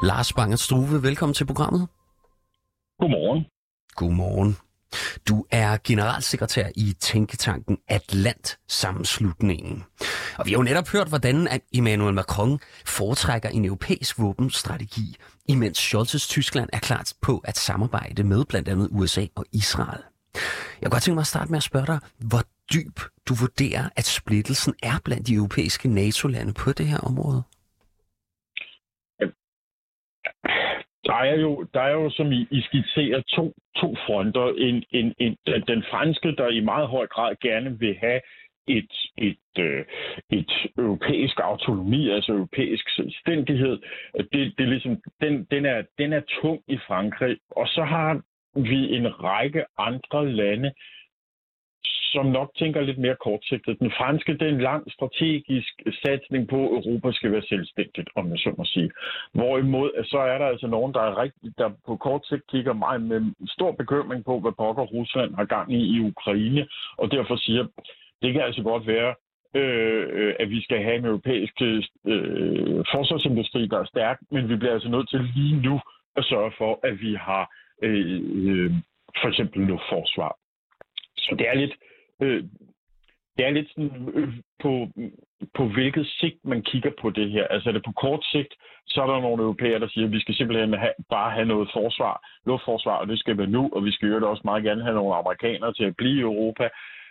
Lars 0.06 0.32
Banger 0.32 0.56
Struve, 0.56 1.02
velkommen 1.02 1.34
til 1.34 1.46
programmet. 1.46 1.88
Godmorgen. 2.98 3.44
Godmorgen. 3.94 4.56
Du 5.28 5.44
er 5.50 5.78
generalsekretær 5.84 6.68
i 6.76 6.94
Tænketanken 7.00 7.78
Atlant 7.88 8.58
Sammenslutningen. 8.68 9.84
Og 10.38 10.46
vi 10.46 10.50
har 10.50 10.58
jo 10.58 10.62
netop 10.62 10.88
hørt, 10.88 11.08
hvordan 11.08 11.48
Emmanuel 11.74 12.14
Macron 12.14 12.60
foretrækker 12.86 13.48
en 13.48 13.64
europæisk 13.64 14.18
våbenstrategi, 14.18 15.16
imens 15.48 15.94
Scholz's 15.94 16.28
Tyskland 16.28 16.68
er 16.72 16.78
klar 16.78 17.02
på 17.22 17.38
at 17.44 17.56
samarbejde 17.58 18.22
med 18.22 18.44
blandt 18.44 18.68
andet 18.68 18.88
USA 18.92 19.26
og 19.34 19.44
Israel. 19.52 20.02
Jeg 20.34 20.42
kunne 20.82 20.90
godt 20.90 21.02
tænke 21.02 21.14
mig 21.14 21.20
at 21.20 21.26
starte 21.26 21.50
med 21.50 21.56
at 21.56 21.62
spørge 21.62 21.86
dig, 21.86 21.98
hvor 22.18 22.42
dyb 22.72 23.00
du 23.28 23.34
vurderer, 23.34 23.88
at 23.96 24.04
splittelsen 24.04 24.74
er 24.82 24.98
blandt 25.04 25.26
de 25.26 25.34
europæiske 25.34 25.88
NATO-lande 25.88 26.52
på 26.52 26.72
det 26.72 26.86
her 26.86 26.98
område? 26.98 27.42
Der 31.06 31.14
er 31.14 31.40
jo, 31.40 31.66
der 31.74 31.80
er 31.80 31.92
jo 31.92 32.10
som 32.10 32.32
I, 32.32 32.46
I 32.50 32.60
skitserer, 32.60 33.20
to, 33.20 33.52
to 33.76 33.94
fronter. 34.06 34.54
En, 34.58 34.84
en, 34.90 35.14
en, 35.18 35.36
den 35.66 35.84
franske, 35.90 36.36
der 36.36 36.48
i 36.48 36.60
meget 36.60 36.88
høj 36.88 37.06
grad 37.06 37.36
gerne 37.40 37.78
vil 37.78 37.96
have 38.00 38.20
et, 38.66 38.92
et, 39.18 39.58
øh, 39.58 39.84
et 40.30 40.52
europæisk 40.78 41.40
autonomi, 41.42 42.10
altså 42.10 42.32
europæisk 42.32 42.90
selvstændighed. 42.96 43.78
Det, 44.16 44.32
det 44.58 44.64
er 44.64 44.72
ligesom, 44.74 44.96
den, 45.20 45.44
den, 45.50 45.66
er, 45.66 45.82
den 45.98 46.12
er 46.12 46.20
tung 46.40 46.62
i 46.68 46.78
Frankrig. 46.86 47.36
Og 47.50 47.68
så 47.68 47.84
har 47.84 48.20
vi 48.56 48.96
en 48.96 49.22
række 49.24 49.64
andre 49.78 50.32
lande, 50.32 50.72
som 51.84 52.26
nok 52.26 52.50
tænker 52.58 52.80
lidt 52.80 52.98
mere 52.98 53.16
kortsigtet. 53.20 53.78
Den 53.78 53.92
franske, 53.98 54.32
det 54.32 54.42
er 54.42 54.54
en 54.54 54.68
lang 54.70 54.92
strategisk 54.92 55.72
satsning 56.02 56.48
på, 56.48 56.60
at 56.66 56.86
Europa 56.86 57.12
skal 57.12 57.32
være 57.32 57.42
selvstændigt, 57.42 58.08
om 58.16 58.24
man 58.26 58.38
så 58.38 58.54
må 58.58 58.64
sige. 58.64 58.90
Hvorimod, 59.32 60.04
så 60.04 60.18
er 60.18 60.38
der 60.38 60.46
altså 60.46 60.66
nogen, 60.66 60.94
der, 60.94 61.00
er 61.00 61.22
rigtig, 61.22 61.58
der 61.58 61.70
på 61.86 61.96
kort 61.96 62.26
sigt 62.26 62.46
kigger 62.46 62.72
mig 62.72 63.00
med 63.00 63.20
stor 63.46 63.72
bekymring 63.72 64.24
på, 64.24 64.40
hvad 64.40 64.52
pokker 64.52 64.82
Rusland 64.82 65.34
har 65.34 65.44
gang 65.44 65.72
i 65.72 65.96
i 65.96 66.00
Ukraine, 66.00 66.68
og 66.98 67.10
derfor 67.10 67.36
siger, 67.36 67.66
det 68.22 68.32
kan 68.32 68.42
altså 68.42 68.62
godt 68.62 68.86
være, 68.86 69.14
øh, 69.56 70.06
øh, 70.12 70.34
at 70.40 70.50
vi 70.50 70.62
skal 70.62 70.82
have 70.82 70.96
en 70.96 71.04
europæisk 71.04 71.54
øh, 71.62 72.84
forsvarsindustri, 72.92 73.66
der 73.66 73.78
er 73.78 73.84
stærk, 73.84 74.18
men 74.30 74.48
vi 74.48 74.56
bliver 74.56 74.72
altså 74.72 74.88
nødt 74.88 75.08
til 75.10 75.20
lige 75.36 75.60
nu 75.62 75.80
at 76.16 76.24
sørge 76.24 76.52
for, 76.58 76.80
at 76.82 77.00
vi 77.00 77.14
har 77.14 77.50
øh, 77.82 78.20
øh, 78.34 78.70
for 79.20 79.28
eksempel 79.28 79.60
luftforsvar. 79.66 80.41
Så 81.22 81.34
det 81.38 81.48
er 81.48 81.54
lidt, 81.54 81.74
øh, 82.22 82.44
det 83.36 83.46
er 83.46 83.50
lidt 83.50 83.68
sådan 83.68 84.10
øh, 84.14 84.28
på, 84.62 84.88
på 85.56 85.64
hvilket 85.74 86.06
sigt 86.06 86.44
man 86.44 86.62
kigger 86.62 86.90
på 87.00 87.10
det 87.10 87.30
her. 87.30 87.46
Altså 87.46 87.68
er 87.68 87.72
det 87.72 87.84
på 87.84 87.92
kort 87.92 88.24
sigt, 88.32 88.54
så 88.86 89.02
er 89.02 89.06
der 89.06 89.20
nogle 89.20 89.42
europæere, 89.42 89.80
der 89.80 89.88
siger, 89.88 90.06
at 90.06 90.12
vi 90.12 90.20
skal 90.20 90.34
simpelthen 90.34 90.72
have, 90.74 90.94
bare 91.10 91.30
have 91.30 91.46
noget 91.46 91.68
forsvar, 91.72 92.14
luftforsvar, 92.46 92.96
og 92.96 93.08
det 93.08 93.18
skal 93.18 93.38
være 93.38 93.46
nu, 93.46 93.70
og 93.72 93.84
vi 93.84 93.92
skal 93.92 94.08
jo 94.08 94.30
også 94.30 94.42
meget 94.44 94.64
gerne 94.64 94.82
have 94.82 94.94
nogle 94.94 95.14
amerikanere 95.16 95.72
til 95.74 95.84
at 95.84 95.96
blive 95.96 96.18
i 96.18 96.20
Europa. 96.20 96.68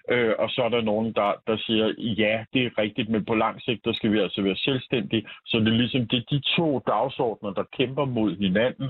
Øh, 0.10 0.34
og 0.40 0.50
så 0.50 0.62
er 0.64 0.70
der 0.70 0.82
nogen, 0.82 1.14
der, 1.14 1.32
der 1.48 1.58
siger, 1.58 1.94
ja, 1.98 2.46
det 2.54 2.66
er 2.66 2.78
rigtigt, 2.78 3.10
men 3.10 3.26
på 3.26 3.36
lang 3.36 3.62
sigt, 3.62 3.86
der 3.86 3.94
skal 3.94 4.12
vi 4.12 4.20
altså 4.20 4.42
være 4.42 4.56
selvstændige. 4.56 5.28
Så 5.46 5.60
det 5.60 5.68
er 5.68 5.82
ligesom 5.84 6.08
det 6.08 6.18
er 6.18 6.30
de 6.32 6.42
to 6.58 6.80
dagsordner, 6.88 7.52
der 7.54 7.64
kæmper 7.78 8.06
mod 8.06 8.38
hinanden 8.38 8.90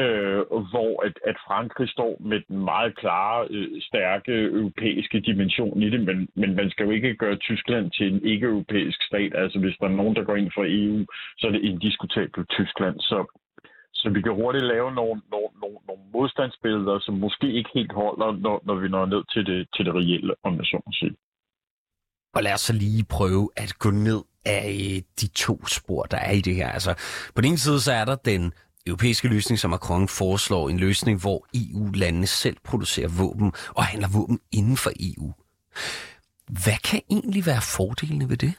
øh, 0.00 0.40
hvor 0.72 0.92
at, 1.06 1.16
at 1.30 1.36
Frankrig 1.46 1.88
står 1.88 2.16
med 2.20 2.40
den 2.48 2.58
meget 2.58 2.96
klare, 2.96 3.46
øh, 3.50 3.82
stærke 3.82 4.32
europæiske 4.60 5.20
dimension 5.20 5.82
i 5.82 5.90
det, 5.90 6.00
men, 6.00 6.28
men 6.34 6.56
man 6.56 6.70
skal 6.70 6.84
jo 6.84 6.90
ikke 6.90 7.14
gøre 7.14 7.36
Tyskland 7.36 7.90
til 7.90 8.06
en 8.12 8.26
ikke-europæisk 8.26 9.02
stat. 9.02 9.32
Altså 9.34 9.58
hvis 9.58 9.76
der 9.80 9.86
er 9.86 9.98
nogen, 10.00 10.16
der 10.16 10.24
går 10.24 10.36
ind 10.36 10.50
for 10.54 10.64
EU, 10.66 11.06
så 11.38 11.46
er 11.46 11.50
det 11.50 11.62
indiskutabelt 11.62 12.48
Tyskland. 12.48 13.00
Så, 13.00 13.18
så 13.92 14.10
vi 14.10 14.22
kan 14.22 14.34
hurtigt 14.34 14.64
lave 14.64 14.94
nogle, 14.94 15.22
nogle, 15.32 15.48
nogle, 15.62 15.78
nogle 15.88 16.02
modstandsbilleder, 16.12 16.98
som 16.98 17.14
måske 17.14 17.46
ikke 17.52 17.70
helt 17.74 17.92
holder, 17.92 18.32
når, 18.44 18.62
når 18.66 18.74
vi 18.74 18.88
når 18.88 19.06
ned 19.06 19.22
til 19.32 19.46
det, 19.46 19.68
til 19.76 19.84
det 19.84 19.94
reelle, 19.94 20.34
om 20.42 20.56
jeg 20.56 20.66
så 20.66 20.76
må 20.86 20.92
sige. 20.92 21.16
Og 22.34 22.42
lad 22.42 22.54
os 22.54 22.60
så 22.60 22.72
lige 22.72 23.04
prøve 23.10 23.50
at 23.56 23.74
gå 23.78 23.90
ned 23.90 24.20
af 24.46 25.02
de 25.20 25.26
to 25.28 25.66
spor, 25.66 26.02
der 26.02 26.16
er 26.16 26.32
i 26.32 26.40
det 26.40 26.54
her. 26.54 26.68
Altså, 26.68 26.92
på 27.34 27.40
den 27.40 27.48
ene 27.48 27.58
side, 27.58 27.80
så 27.80 27.92
er 27.92 28.04
der 28.04 28.16
den 28.16 28.52
europæiske 28.86 29.28
løsning, 29.28 29.58
som 29.58 29.70
Macron 29.70 30.08
foreslår, 30.08 30.68
en 30.68 30.78
løsning, 30.78 31.20
hvor 31.20 31.46
EU-landene 31.54 32.26
selv 32.26 32.56
producerer 32.64 33.08
våben 33.08 33.52
og 33.68 33.84
handler 33.84 34.08
våben 34.08 34.40
inden 34.52 34.76
for 34.76 34.92
EU. 35.00 35.32
Hvad 36.62 36.78
kan 36.84 37.00
egentlig 37.10 37.46
være 37.46 37.62
fordelene 37.62 38.28
ved 38.28 38.36
det? 38.36 38.52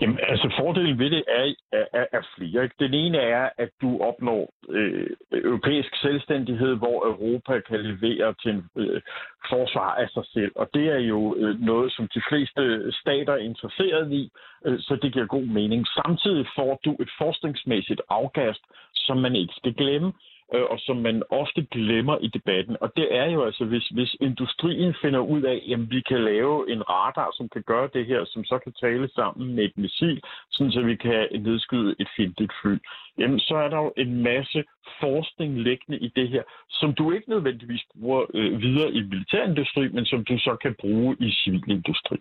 Jamen, 0.00 0.18
altså 0.28 0.54
fordelen 0.58 0.98
ved 0.98 1.10
det 1.10 1.24
er, 1.28 1.54
er, 1.72 2.06
er 2.12 2.22
flere. 2.36 2.64
Ikke? 2.64 2.76
Den 2.78 2.94
ene 2.94 3.18
er, 3.18 3.48
at 3.58 3.70
du 3.82 4.00
opnår 4.00 4.52
øh, 4.68 5.10
europæisk 5.32 5.96
selvstændighed, 5.96 6.74
hvor 6.74 7.06
Europa 7.06 7.60
kan 7.60 7.80
levere 7.80 8.34
til 8.42 8.50
en 8.50 8.64
øh, 8.76 9.02
forsvar 9.48 9.94
af 9.94 10.08
sig 10.08 10.24
selv. 10.32 10.52
Og 10.54 10.70
det 10.74 10.86
er 10.88 10.98
jo 10.98 11.36
øh, 11.36 11.60
noget, 11.60 11.92
som 11.92 12.08
de 12.14 12.22
fleste 12.28 12.92
stater 12.92 13.32
er 13.32 13.46
interesseret 13.50 14.12
i, 14.12 14.30
øh, 14.66 14.78
så 14.80 14.98
det 15.02 15.12
giver 15.12 15.26
god 15.26 15.46
mening. 15.46 15.86
Samtidig 15.86 16.46
får 16.56 16.80
du 16.84 16.96
et 17.00 17.10
forskningsmæssigt 17.18 18.02
afkast, 18.08 18.62
som 18.94 19.16
man 19.16 19.36
ikke 19.36 19.54
skal 19.56 19.74
glemme 19.74 20.12
øh, 20.54 20.62
og 20.62 20.78
som 20.80 20.96
man 20.96 21.22
ofte 21.30 21.66
glemmer 21.70 22.18
i 22.18 22.26
debatten. 22.26 22.76
Og 22.80 22.92
det 22.96 23.16
er 23.16 23.30
jo 23.30 23.44
altså, 23.44 23.64
hvis, 23.64 23.86
hvis 23.88 24.16
industrien 24.20 24.94
finder 25.02 25.20
ud 25.20 25.42
af, 25.42 25.58
at 25.72 25.90
vi 25.90 26.00
kan 26.00 26.24
lave 26.24 26.72
en 26.72 26.82
radar, 26.90 27.30
som 27.36 27.48
kan 27.48 27.62
gøre 27.62 27.88
det 27.94 28.06
her, 28.06 28.24
som 28.24 28.44
så 28.44 28.58
kan 28.58 28.72
tale 28.72 29.08
sammen 29.08 29.54
med 29.54 29.64
et 29.64 29.76
missil, 29.76 30.22
sådan 30.50 30.72
så 30.72 30.80
vi 30.80 30.96
kan 30.96 31.28
nedskyde 31.40 31.94
et 31.98 32.08
fjendtligt 32.16 32.52
fly, 32.62 32.76
jamen 33.18 33.40
så 33.40 33.54
er 33.56 33.68
der 33.68 33.76
jo 33.76 33.92
en 33.96 34.22
masse 34.22 34.64
forskning 35.00 35.60
liggende 35.60 35.98
i 35.98 36.08
det 36.16 36.28
her, 36.28 36.42
som 36.70 36.94
du 36.94 37.12
ikke 37.12 37.30
nødvendigvis 37.30 37.84
bruger 37.92 38.24
øh, 38.34 38.62
videre 38.62 38.92
i 38.92 39.02
militærindustri, 39.02 39.88
men 39.88 40.04
som 40.04 40.24
du 40.24 40.38
så 40.38 40.56
kan 40.62 40.74
bruge 40.80 41.16
i 41.20 41.30
civilindustri. 41.30 42.16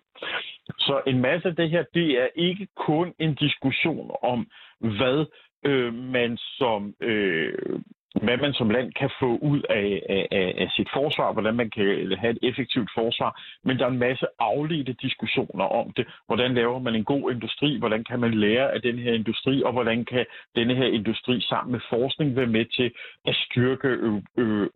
Så 0.79 1.01
en 1.07 1.21
masse 1.21 1.47
af 1.47 1.55
det 1.55 1.69
her, 1.69 1.83
det 1.93 2.21
er 2.21 2.27
ikke 2.35 2.67
kun 2.75 3.13
en 3.19 3.35
diskussion 3.35 4.11
om, 4.23 4.47
hvad 4.79 5.25
øh, 5.65 5.93
man 5.93 6.37
som 6.37 6.93
øh, 7.01 7.79
hvad 8.21 8.37
man 8.37 8.53
som 8.53 8.69
land 8.69 8.93
kan 8.93 9.09
få 9.19 9.37
ud 9.51 9.61
af, 9.69 10.01
af, 10.09 10.53
af 10.63 10.69
sit 10.75 10.89
forsvar, 10.93 11.33
hvordan 11.33 11.55
man 11.55 11.69
kan 11.69 11.85
have 12.17 12.31
et 12.31 12.39
effektivt 12.49 12.89
forsvar, 12.95 13.41
men 13.63 13.77
der 13.77 13.85
er 13.85 13.89
en 13.89 14.05
masse 14.07 14.25
afledte 14.39 14.93
diskussioner 14.93 15.65
om 15.65 15.93
det. 15.97 16.05
Hvordan 16.27 16.53
laver 16.53 16.79
man 16.79 16.95
en 16.95 17.03
god 17.03 17.31
industri? 17.31 17.79
Hvordan 17.79 18.03
kan 18.03 18.19
man 18.19 18.33
lære 18.33 18.73
af 18.73 18.81
den 18.81 18.97
her 18.99 19.13
industri? 19.13 19.63
Og 19.63 19.71
hvordan 19.71 20.05
kan 20.05 20.25
denne 20.55 20.75
her 20.75 20.85
industri 20.85 21.41
sammen 21.41 21.71
med 21.71 21.81
forskning 21.89 22.35
være 22.35 22.53
med 22.57 22.65
til 22.65 22.91
at 23.25 23.35
styrke 23.45 23.87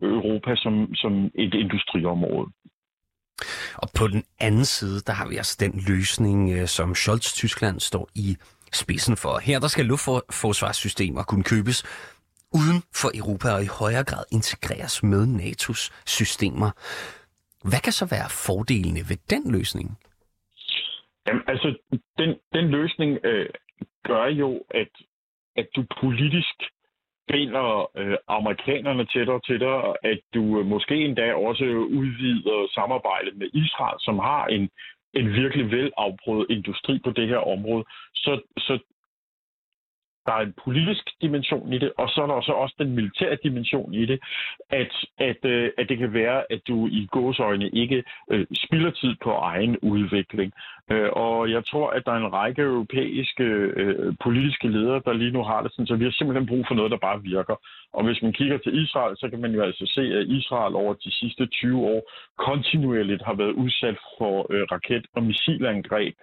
Europa 0.02 0.56
som, 0.56 0.94
som 0.94 1.30
et 1.34 1.54
industriområde? 1.54 2.48
Og 3.74 3.88
på 3.98 4.08
den 4.08 4.24
anden 4.40 4.64
side, 4.64 5.00
der 5.00 5.12
har 5.12 5.28
vi 5.28 5.36
altså 5.36 5.56
den 5.60 5.82
løsning, 5.88 6.52
øh, 6.52 6.66
som 6.66 6.94
Scholz 6.94 7.32
Tyskland 7.32 7.80
står 7.80 8.08
i 8.14 8.36
spidsen 8.72 9.16
for. 9.16 9.38
Her 9.38 9.58
der 9.60 9.68
skal 9.68 9.84
luftforsvarssystemer 9.84 11.22
kunne 11.22 11.44
købes 11.44 11.84
uden 12.52 12.78
for 13.00 13.10
Europa 13.20 13.48
og 13.56 13.62
i 13.62 13.74
højere 13.80 14.04
grad 14.04 14.24
integreres 14.32 15.02
med 15.02 15.22
NATO's 15.38 15.82
systemer. 16.06 16.70
Hvad 17.70 17.80
kan 17.84 17.92
så 17.92 18.06
være 18.16 18.28
fordelene 18.46 19.02
ved 19.10 19.18
den 19.30 19.52
løsning? 19.56 19.88
Jamen, 21.26 21.42
altså, 21.46 21.68
den, 22.18 22.30
den 22.52 22.68
løsning 22.68 23.18
øh, 23.24 23.48
gør 24.04 24.26
jo, 24.26 24.62
at, 24.70 24.92
at 25.56 25.66
du 25.76 25.84
politisk 26.00 26.56
binder 27.28 27.90
øh, 28.00 28.16
amerikanerne 28.28 29.06
tættere 29.06 29.40
til 29.48 29.60
dig, 29.60 29.76
at 30.12 30.20
du 30.34 30.42
øh, 30.58 30.66
måske 30.66 30.94
endda 30.94 31.34
også 31.34 31.64
udvider 32.00 32.68
samarbejdet 32.74 33.36
med 33.36 33.48
Israel, 33.62 33.98
som 34.00 34.18
har 34.18 34.46
en, 34.46 34.70
en 35.14 35.26
virkelig 35.40 35.70
velafprøvet 35.70 36.46
industri 36.50 36.98
på 37.04 37.10
det 37.10 37.28
her 37.28 37.42
område. 37.54 37.84
Så, 38.14 38.32
så 38.58 38.78
der 40.28 40.34
er 40.34 40.44
en 40.48 40.54
politisk 40.64 41.04
dimension 41.22 41.72
i 41.72 41.78
det, 41.78 41.92
og 41.98 42.08
så 42.08 42.22
er 42.22 42.26
der 42.26 42.40
så 42.40 42.52
også 42.52 42.74
den 42.78 42.94
militære 42.94 43.36
dimension 43.42 43.94
i 43.94 44.06
det, 44.06 44.18
at, 44.70 44.92
at, 45.18 45.40
øh, 45.44 45.70
at 45.78 45.88
det 45.88 45.98
kan 45.98 46.12
være, 46.12 46.52
at 46.52 46.60
du 46.68 46.86
i 46.86 47.06
gåsøjne 47.10 47.68
ikke 47.68 48.04
øh, 48.30 48.46
spilder 48.64 48.90
tid 48.90 49.14
på 49.22 49.30
egen 49.30 49.78
udvikling. 49.78 50.52
Øh, 50.90 51.10
og 51.12 51.50
jeg 51.50 51.62
tror, 51.64 51.90
at 51.90 52.02
der 52.06 52.12
er 52.12 52.16
en 52.16 52.32
række 52.32 52.62
europæiske 52.62 53.44
øh, 53.82 54.14
politiske 54.24 54.68
ledere, 54.68 55.02
der 55.04 55.12
lige 55.12 55.36
nu 55.36 55.42
har 55.42 55.62
det 55.62 55.72
sådan, 55.72 55.86
så 55.86 55.96
vi 55.96 56.04
har 56.04 56.10
simpelthen 56.10 56.46
brug 56.46 56.64
for 56.68 56.74
noget, 56.74 56.90
der 56.90 57.06
bare 57.08 57.22
virker. 57.22 57.56
Og 57.92 58.04
hvis 58.04 58.22
man 58.22 58.32
kigger 58.32 58.58
til 58.58 58.82
Israel, 58.82 59.16
så 59.16 59.30
kan 59.30 59.40
man 59.40 59.52
jo 59.52 59.62
altså 59.62 59.84
se, 59.86 60.02
at 60.18 60.26
Israel 60.26 60.74
over 60.74 60.94
de 60.94 61.12
sidste 61.12 61.46
20 61.46 61.86
år 61.86 62.00
kontinuerligt 62.38 63.22
har 63.22 63.34
været 63.34 63.52
udsat 63.52 63.96
for 64.18 64.46
øh, 64.52 64.62
raket- 64.72 65.10
og 65.14 65.22
missilangreb 65.22 66.14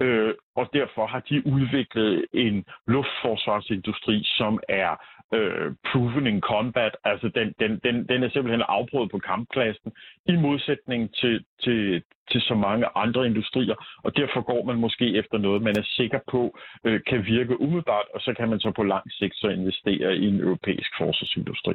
øh, 0.00 0.34
og 0.56 0.70
derfor 0.72 1.06
har 1.06 1.20
de 1.20 1.46
udviklet 1.46 2.26
en 2.32 2.64
luftforsvarsindustri, 2.86 4.22
som 4.24 4.60
er 4.68 4.90
øh, 5.34 5.72
proven 5.88 6.26
in 6.26 6.40
combat, 6.40 6.96
altså 7.04 7.28
den, 7.34 7.48
den, 7.60 7.80
den, 7.84 8.08
den 8.08 8.22
er 8.22 8.30
simpelthen 8.30 8.62
afprøvet 8.68 9.10
på 9.10 9.18
kamppladsen, 9.18 9.92
i 10.26 10.36
modsætning 10.36 11.14
til, 11.14 11.44
til, 11.64 12.02
til 12.30 12.40
så 12.40 12.54
mange 12.54 12.86
andre 12.94 13.26
industrier, 13.26 13.76
og 14.04 14.16
derfor 14.16 14.40
går 14.40 14.64
man 14.64 14.76
måske 14.76 15.06
efter 15.20 15.38
noget, 15.38 15.62
man 15.62 15.76
er 15.78 15.86
sikker 15.86 16.20
på 16.30 16.58
øh, 16.84 17.00
kan 17.06 17.24
virke 17.24 17.60
umiddelbart, 17.60 18.08
og 18.14 18.20
så 18.20 18.34
kan 18.38 18.48
man 18.48 18.60
så 18.60 18.72
på 18.76 18.82
lang 18.82 19.12
sigt 19.12 19.36
så 19.36 19.48
investere 19.48 20.16
i 20.16 20.24
en 20.28 20.40
europæisk 20.40 20.90
forsvarsindustri. 20.98 21.74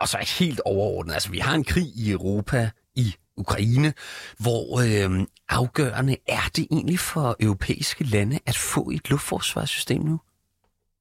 Og 0.00 0.06
så 0.08 0.18
helt 0.40 0.60
overordnet, 0.64 1.12
altså 1.12 1.30
vi 1.32 1.38
har 1.38 1.54
en 1.54 1.64
krig 1.64 1.88
i 2.04 2.04
Europa, 2.16 2.60
i 2.96 3.06
Ukraine, 3.36 3.90
hvor 4.44 4.64
øh, 4.84 5.26
afgørende 5.48 6.16
er 6.28 6.46
det 6.56 6.64
egentlig 6.70 6.98
for 7.12 7.26
europæiske 7.46 8.04
lande 8.14 8.36
at 8.46 8.58
få 8.74 8.82
et 8.96 9.10
luftforsvarssystem 9.10 10.00
nu? 10.02 10.16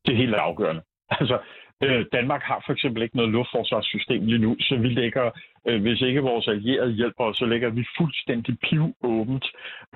Det 0.05 0.11
er 0.13 0.17
helt 0.17 0.35
afgørende. 0.35 0.81
Altså, 1.19 1.37
øh, 1.83 2.05
Danmark 2.11 2.43
har 2.43 2.63
for 2.65 2.73
eksempel 2.73 3.03
ikke 3.03 3.15
noget 3.15 3.31
luftforsvarssystem 3.31 4.25
lige 4.25 4.37
nu, 4.45 4.55
så 4.59 4.75
vi 4.75 4.89
lægger, 4.89 5.31
øh, 5.67 5.81
hvis 5.81 6.01
ikke 6.01 6.21
vores 6.21 6.47
allierede 6.47 6.91
hjælper 6.91 7.23
os, 7.23 7.37
så 7.37 7.45
lægger 7.45 7.69
vi 7.69 7.85
fuldstændig 7.97 8.57
piv 8.69 8.95
åbent. 9.03 9.45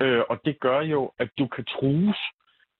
Øh, 0.00 0.22
og 0.30 0.40
det 0.44 0.60
gør 0.60 0.80
jo, 0.80 1.12
at 1.18 1.28
du 1.38 1.46
kan 1.46 1.64
trues. 1.64 2.18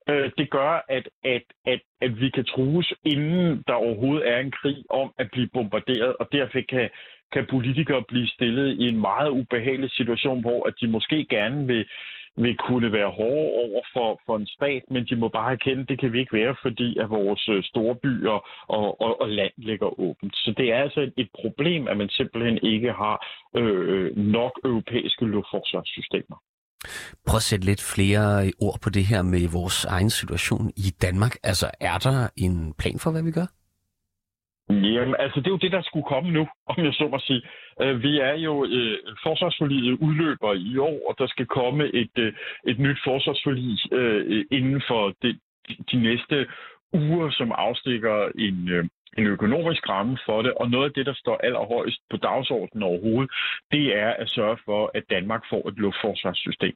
Øh, 0.09 0.31
det 0.37 0.49
gør, 0.49 0.85
at, 0.89 1.09
at, 1.23 1.43
at, 1.65 1.81
at 2.01 2.19
vi 2.21 2.29
kan 2.29 2.45
trues, 2.45 2.93
inden 3.05 3.63
der 3.67 3.73
overhovedet 3.73 4.29
er 4.31 4.39
en 4.39 4.51
krig 4.51 4.77
om 4.89 5.13
at 5.17 5.27
blive 5.31 5.49
bombarderet, 5.53 6.15
og 6.19 6.27
derfor 6.31 6.59
kan, 6.69 6.89
kan 7.33 7.45
politikere 7.49 8.03
blive 8.07 8.27
stillet 8.27 8.67
i 8.79 8.87
en 8.87 8.99
meget 9.01 9.29
ubehagelig 9.29 9.91
situation, 9.91 10.41
hvor 10.41 10.67
at 10.67 10.73
de 10.81 10.87
måske 10.87 11.25
gerne 11.29 11.67
vil 11.67 11.85
vil 12.37 12.57
kunne 12.57 12.91
være 12.91 13.11
hårde 13.19 13.49
over 13.65 13.81
for, 13.93 14.21
for 14.25 14.35
en 14.37 14.47
stat, 14.47 14.83
men 14.91 15.05
de 15.09 15.15
må 15.15 15.27
bare 15.27 15.51
erkende, 15.51 15.81
at 15.81 15.89
det 15.89 15.99
kan 15.99 16.13
vi 16.13 16.19
ikke 16.19 16.37
være, 16.37 16.55
fordi 16.61 16.97
at 16.99 17.09
vores 17.09 17.49
øh, 17.49 17.63
store 17.63 17.95
byer 17.95 18.37
og, 18.67 19.01
og, 19.01 19.21
og 19.21 19.29
land 19.29 19.53
ligger 19.57 19.99
åbent. 19.99 20.35
Så 20.35 20.53
det 20.57 20.73
er 20.73 20.79
altså 20.85 21.01
et, 21.01 21.13
et 21.17 21.29
problem, 21.41 21.87
at 21.87 21.97
man 21.97 22.09
simpelthen 22.09 22.57
ikke 22.63 22.91
har 22.91 23.25
øh, 23.55 24.17
nok 24.17 24.51
europæiske 24.65 25.25
luftforsvarssystemer. 25.25 26.37
Prøv 27.27 27.37
at 27.37 27.49
sætte 27.49 27.65
lidt 27.65 27.83
flere 27.95 28.51
ord 28.61 28.77
på 28.83 28.89
det 28.89 29.05
her 29.05 29.21
med 29.21 29.51
vores 29.59 29.85
egen 29.85 30.09
situation 30.09 30.71
i 30.75 30.89
Danmark. 31.01 31.33
Altså, 31.43 31.71
er 31.79 31.97
der 31.97 32.27
en 32.37 32.73
plan 32.79 32.99
for, 32.99 33.11
hvad 33.11 33.23
vi 33.23 33.31
gør? 33.31 33.47
Jamen, 34.69 35.15
altså 35.19 35.39
det 35.39 35.47
er 35.47 35.51
jo 35.51 35.65
det, 35.65 35.71
der 35.71 35.81
skulle 35.81 36.05
komme 36.05 36.31
nu, 36.31 36.47
om 36.71 36.85
jeg 36.85 36.93
så 36.93 37.07
må 37.07 37.19
sige. 37.19 37.41
Øh, 37.81 38.03
vi 38.03 38.19
er 38.19 38.33
jo 38.33 38.65
øh, 38.65 38.97
forsvarsforliget 39.23 39.97
udløber 40.01 40.53
i 40.53 40.77
år, 40.77 40.99
og 41.09 41.15
der 41.17 41.27
skal 41.27 41.45
komme 41.45 41.83
et, 41.93 42.17
øh, 42.17 42.33
et 42.67 42.79
nyt 42.79 42.99
forsvarsforlig 43.03 43.93
øh, 43.93 44.45
inden 44.51 44.81
for 44.87 45.13
det, 45.21 45.39
de 45.91 45.97
næste 45.97 46.47
uger, 46.93 47.29
som 47.29 47.51
afstikker 47.51 48.29
en, 48.37 48.69
øh, 48.69 48.85
en 49.17 49.25
økonomisk 49.27 49.89
ramme 49.89 50.17
for 50.25 50.41
det, 50.41 50.53
og 50.53 50.69
noget 50.69 50.85
af 50.85 50.93
det, 50.93 51.05
der 51.05 51.13
står 51.13 51.37
allerhøjst 51.43 52.01
på 52.09 52.17
dagsordenen 52.17 52.83
overhovedet, 52.83 53.31
det 53.71 53.97
er 53.97 54.09
at 54.09 54.29
sørge 54.29 54.57
for, 54.65 54.91
at 54.93 55.03
Danmark 55.09 55.43
får 55.49 55.67
et 55.69 55.77
luftforsvarssystem. 55.77 56.75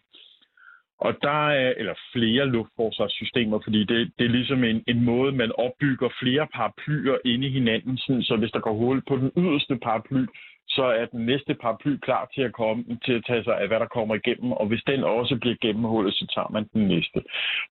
Og 1.05 1.11
der 1.21 1.49
er, 1.49 1.73
eller 1.77 1.93
flere 2.13 2.45
luftforsvarssystemer, 2.45 3.59
fordi 3.63 3.79
det, 3.83 4.11
det 4.17 4.25
er 4.25 4.35
ligesom 4.37 4.63
en, 4.63 4.83
en 4.87 5.05
måde, 5.05 5.31
man 5.31 5.51
opbygger 5.57 6.09
flere 6.21 6.47
paraplyer 6.53 7.17
inde 7.25 7.47
i 7.47 7.51
hinanden, 7.51 7.97
sådan, 7.97 8.23
så 8.23 8.35
hvis 8.35 8.51
der 8.51 8.59
går 8.59 8.73
hul 8.73 9.01
på 9.07 9.15
den 9.17 9.31
yderste 9.37 9.75
paraply, 9.77 10.25
så 10.67 10.83
er 10.83 11.05
den 11.05 11.25
næste 11.25 11.53
paraply 11.53 11.97
klar 11.97 12.29
til 12.35 12.41
at 12.41 12.53
komme 12.53 12.83
til 13.05 13.13
at 13.13 13.25
tage 13.27 13.43
sig 13.43 13.61
af, 13.61 13.67
hvad 13.67 13.79
der 13.79 13.95
kommer 13.97 14.15
igennem, 14.15 14.51
og 14.51 14.65
hvis 14.67 14.83
den 14.87 15.03
også 15.03 15.37
bliver 15.41 15.55
gennemhullet, 15.61 16.13
så 16.13 16.25
tager 16.35 16.51
man 16.51 16.65
den 16.73 16.87
næste. 16.87 17.19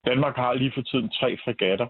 Danmark 0.07 0.37
har 0.37 0.55
lige 0.55 0.73
for 0.75 0.83
tiden 0.83 1.09
tre 1.09 1.37
fregatter, 1.45 1.87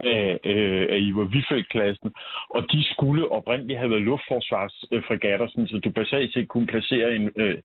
af, 0.00 0.38
øh, 0.44 0.86
af 0.90 0.98
Ivar 1.00 1.24
Wiffeldt-klassen, 1.24 2.12
og 2.50 2.72
de 2.72 2.84
skulle 2.84 3.32
oprindeligt 3.32 3.78
have 3.78 3.90
været 3.90 4.02
luftforsvarsfregatter, 4.02 5.46
så 5.46 5.80
du 5.84 5.90
basalt 5.90 6.32
set 6.32 6.48
kunne 6.48 6.66
placere 6.66 7.16
en, 7.16 7.30
øh, 7.36 7.58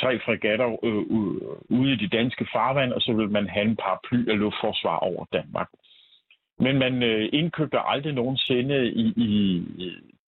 tre 0.00 0.20
fregatter 0.24 0.68
øh, 0.82 1.02
ude 1.78 1.92
i 1.92 1.96
de 1.96 2.08
danske 2.08 2.46
farvand, 2.52 2.92
og 2.92 3.00
så 3.00 3.12
ville 3.12 3.30
man 3.30 3.48
have 3.48 3.66
en 3.66 3.76
paraply 3.76 4.28
af 4.30 4.38
luftforsvar 4.38 4.96
over 4.96 5.24
Danmark. 5.32 5.68
Men 6.58 6.78
man 6.78 7.02
øh, 7.02 7.28
indkøbte 7.32 7.78
aldrig 7.78 8.12
nogensinde 8.12 8.92
i, 8.92 9.06
i 9.16 9.62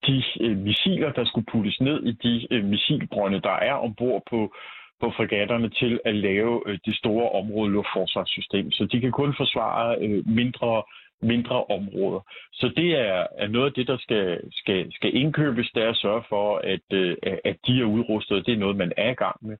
de 0.07 0.23
øh, 0.41 0.57
missiler, 0.57 1.13
der 1.13 1.25
skulle 1.25 1.47
puttes 1.53 1.81
ned 1.81 2.03
i 2.03 2.13
de 2.13 2.47
øh, 2.51 2.65
missilbrønde, 2.65 3.41
der 3.41 3.57
er 3.69 3.73
ombord 3.73 4.23
på 4.31 4.55
på 5.01 5.11
fregatterne 5.17 5.69
til 5.71 6.01
at 6.05 6.15
lave 6.15 6.63
øh, 6.67 6.79
det 6.87 6.97
store 6.97 7.31
område 7.31 7.73
luftforsvarssystem. 7.73 8.71
Så 8.71 8.85
de 8.85 9.01
kan 9.01 9.13
kun 9.13 9.35
forsvare 9.37 9.97
øh, 10.01 10.29
mindre 10.29 10.83
mindre 11.23 11.65
områder. 11.65 12.21
Så 12.53 12.73
det 12.77 12.91
er, 13.09 13.27
er 13.39 13.49
noget 13.49 13.67
af 13.67 13.73
det, 13.73 13.87
der 13.87 13.99
skal, 13.99 14.41
skal, 14.53 14.93
skal 14.93 15.17
indkøbes, 15.17 15.71
det 15.75 15.83
er 15.83 15.91
at 15.91 15.97
sørge 15.97 16.25
for, 16.29 16.57
at, 16.57 16.87
øh, 16.93 17.17
at 17.45 17.57
de 17.67 17.81
er 17.81 17.85
udrustet. 17.85 18.47
Det 18.47 18.55
er 18.55 18.59
noget, 18.59 18.77
man 18.77 18.93
er 18.97 19.11
i 19.11 19.15
gang 19.15 19.37
med. 19.41 19.57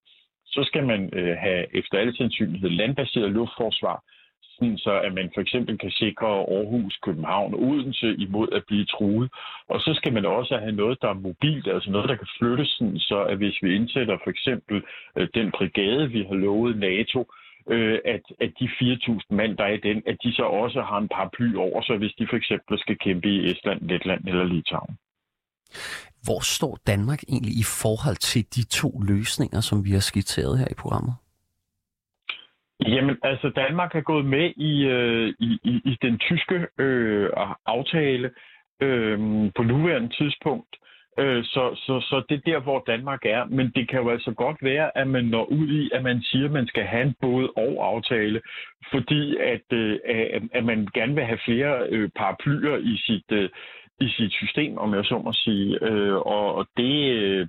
Så 0.47 0.65
skal 0.65 0.87
man 0.87 1.11
øh, 1.13 1.37
have 1.37 1.77
efter 1.77 1.99
alle 1.99 2.17
sandsynlighed 2.17 2.71
landbaseret 2.71 3.31
luftforsvar, 3.31 4.03
sådan 4.59 4.79
så 4.79 5.01
at 5.01 5.15
man 5.15 5.31
for 5.35 5.41
eksempel 5.41 5.79
kan 5.79 5.91
sikre 5.91 6.27
Aarhus, 6.27 6.99
København 7.03 7.55
og 7.55 7.63
Odense 7.63 8.15
imod 8.19 8.49
at 8.53 8.63
blive 8.69 8.85
truet. 8.85 9.31
Og 9.69 9.81
så 9.81 9.95
skal 9.95 10.13
man 10.13 10.25
også 10.25 10.57
have 10.57 10.73
noget, 10.73 11.03
der 11.03 11.09
er 11.09 11.25
mobilt, 11.29 11.67
altså 11.67 11.91
noget, 11.91 12.09
der 12.09 12.17
kan 12.17 12.29
flyttes, 12.39 12.69
sådan 12.69 12.99
så 12.99 13.19
at 13.25 13.37
hvis 13.37 13.63
vi 13.63 13.75
indsætter 13.75 14.17
for 14.25 14.31
eksempel 14.31 14.83
øh, 15.17 15.29
den 15.35 15.51
brigade, 15.51 16.11
vi 16.11 16.23
har 16.29 16.35
lovet 16.35 16.79
NATO, 16.79 17.27
øh, 17.71 17.99
at, 18.05 18.23
at 18.41 18.53
de 18.61 18.65
4.000 18.65 19.21
mand, 19.31 19.57
der 19.57 19.65
er 19.65 19.73
i 19.73 19.81
den, 19.89 20.03
at 20.07 20.17
de 20.25 20.33
så 20.33 20.43
også 20.43 20.81
har 20.83 20.99
en 20.99 21.09
paraply 21.09 21.55
over 21.55 21.83
sig, 21.83 21.97
hvis 21.97 22.15
de 22.19 22.27
for 22.31 22.37
eksempel 22.37 22.79
skal 22.79 22.99
kæmpe 22.99 23.29
i 23.29 23.51
Estland, 23.51 23.81
Letland 23.81 24.29
eller 24.29 24.45
Litauen. 24.45 24.97
Hvor 26.25 26.41
står 26.57 26.79
Danmark 26.87 27.23
egentlig 27.29 27.53
i 27.53 27.67
forhold 27.83 28.17
til 28.17 28.43
de 28.57 28.65
to 28.81 29.01
løsninger, 29.01 29.61
som 29.61 29.85
vi 29.85 29.91
har 29.91 30.01
skitseret 30.11 30.59
her 30.59 30.69
i 30.71 30.79
programmet? 30.79 31.15
Jamen, 32.81 33.17
altså 33.23 33.49
Danmark 33.49 33.95
er 33.95 34.01
gået 34.01 34.25
med 34.25 34.53
i, 34.57 34.85
øh, 34.85 35.35
i, 35.41 35.59
i, 35.65 35.75
i 35.85 35.99
den 36.03 36.19
tyske 36.19 36.67
øh, 36.79 37.31
aftale 37.67 38.31
øh, 38.81 39.19
på 39.57 39.63
nuværende 39.63 40.09
tidspunkt. 40.09 40.77
Øh, 41.19 41.45
så, 41.45 41.75
så, 41.75 42.01
så 42.01 42.23
det 42.29 42.35
er 42.35 42.51
der, 42.53 42.61
hvor 42.61 42.85
Danmark 42.87 43.27
er. 43.27 43.45
Men 43.45 43.73
det 43.75 43.89
kan 43.89 44.01
jo 44.01 44.11
altså 44.11 44.33
godt 44.33 44.57
være, 44.63 44.99
at 44.99 45.09
man 45.09 45.25
når 45.25 45.45
ud 45.45 45.69
i, 45.69 45.91
at 45.95 46.03
man 46.03 46.23
siger, 46.23 46.45
at 46.45 46.51
man 46.51 46.67
skal 46.67 46.85
have 46.85 47.03
en 47.03 47.15
både 47.21 47.51
og 47.57 47.87
aftale, 47.87 48.41
fordi 48.91 49.37
at, 49.37 49.73
øh, 49.73 49.99
at 50.53 50.65
man 50.65 50.89
gerne 50.95 51.15
vil 51.15 51.25
have 51.25 51.39
flere 51.45 51.87
øh, 51.89 52.11
paraplyer 52.17 52.77
i 52.77 52.97
sit, 52.97 53.33
øh, 53.33 53.49
i 54.01 54.09
sit 54.09 54.33
system, 54.33 54.79
om 54.79 54.95
jeg 54.95 55.05
så 55.05 55.19
må 55.19 55.33
sige. 55.33 55.85
Øh, 55.85 56.17
og 56.17 56.67
det, 56.77 57.13
øh, 57.13 57.47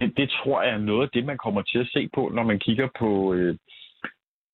det, 0.00 0.16
det 0.16 0.30
tror 0.30 0.62
jeg 0.62 0.72
er 0.74 0.78
noget 0.78 1.02
af 1.02 1.10
det, 1.14 1.24
man 1.24 1.38
kommer 1.38 1.62
til 1.62 1.78
at 1.78 1.88
se 1.92 2.08
på, 2.14 2.30
når 2.34 2.42
man 2.42 2.58
kigger 2.58 2.88
på, 2.98 3.34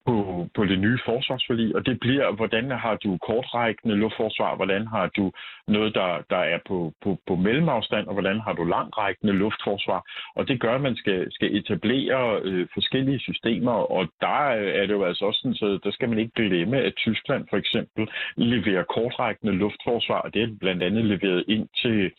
på, 0.07 0.49
på 0.55 0.65
det 0.65 0.79
nye 0.79 0.99
forsvarsforlig, 1.05 1.77
og 1.77 1.87
det 1.87 2.01
bliver, 2.01 2.33
hvordan 2.33 2.71
har 2.71 2.97
du 2.97 3.19
kortrækkende 3.27 3.97
luftforsvar, 3.97 4.57
hvordan 4.57 4.87
har 4.87 5.07
du 5.17 5.33
noget, 5.69 5.95
der, 5.95 6.11
der 6.31 6.43
er 6.55 6.59
på, 6.69 6.93
på, 7.03 7.19
på 7.27 7.35
mellemafstand, 7.37 8.07
og 8.07 8.13
hvordan 8.13 8.41
har 8.41 8.53
du 8.53 8.65
langrækkende 8.65 9.33
luftforsvar. 9.33 10.01
Og 10.37 10.49
det 10.49 10.61
gør, 10.61 10.75
at 10.75 10.81
man 10.81 10.97
skal, 10.97 11.33
skal 11.33 11.57
etablere 11.57 12.41
øh, 12.43 12.67
forskellige 12.75 13.19
systemer, 13.19 13.73
og 13.73 14.09
der 14.21 14.49
er 14.81 14.87
det 14.87 14.95
jo 14.95 15.05
altså 15.05 15.25
også 15.25 15.41
sådan, 15.41 15.55
så 15.55 15.79
der 15.85 15.91
skal 15.91 16.09
man 16.09 16.19
ikke 16.19 16.35
glemme, 16.35 16.77
at 16.77 16.95
Tyskland 16.97 17.47
for 17.51 17.57
eksempel 17.57 18.09
leverer 18.37 18.85
kortrækkende 18.85 19.55
luftforsvar, 19.55 20.21
og 20.21 20.35
det 20.35 20.43
er 20.43 20.57
blandt 20.61 20.83
andet 20.83 21.05
leveret 21.05 21.45
ind 21.49 21.69
til 21.83 22.11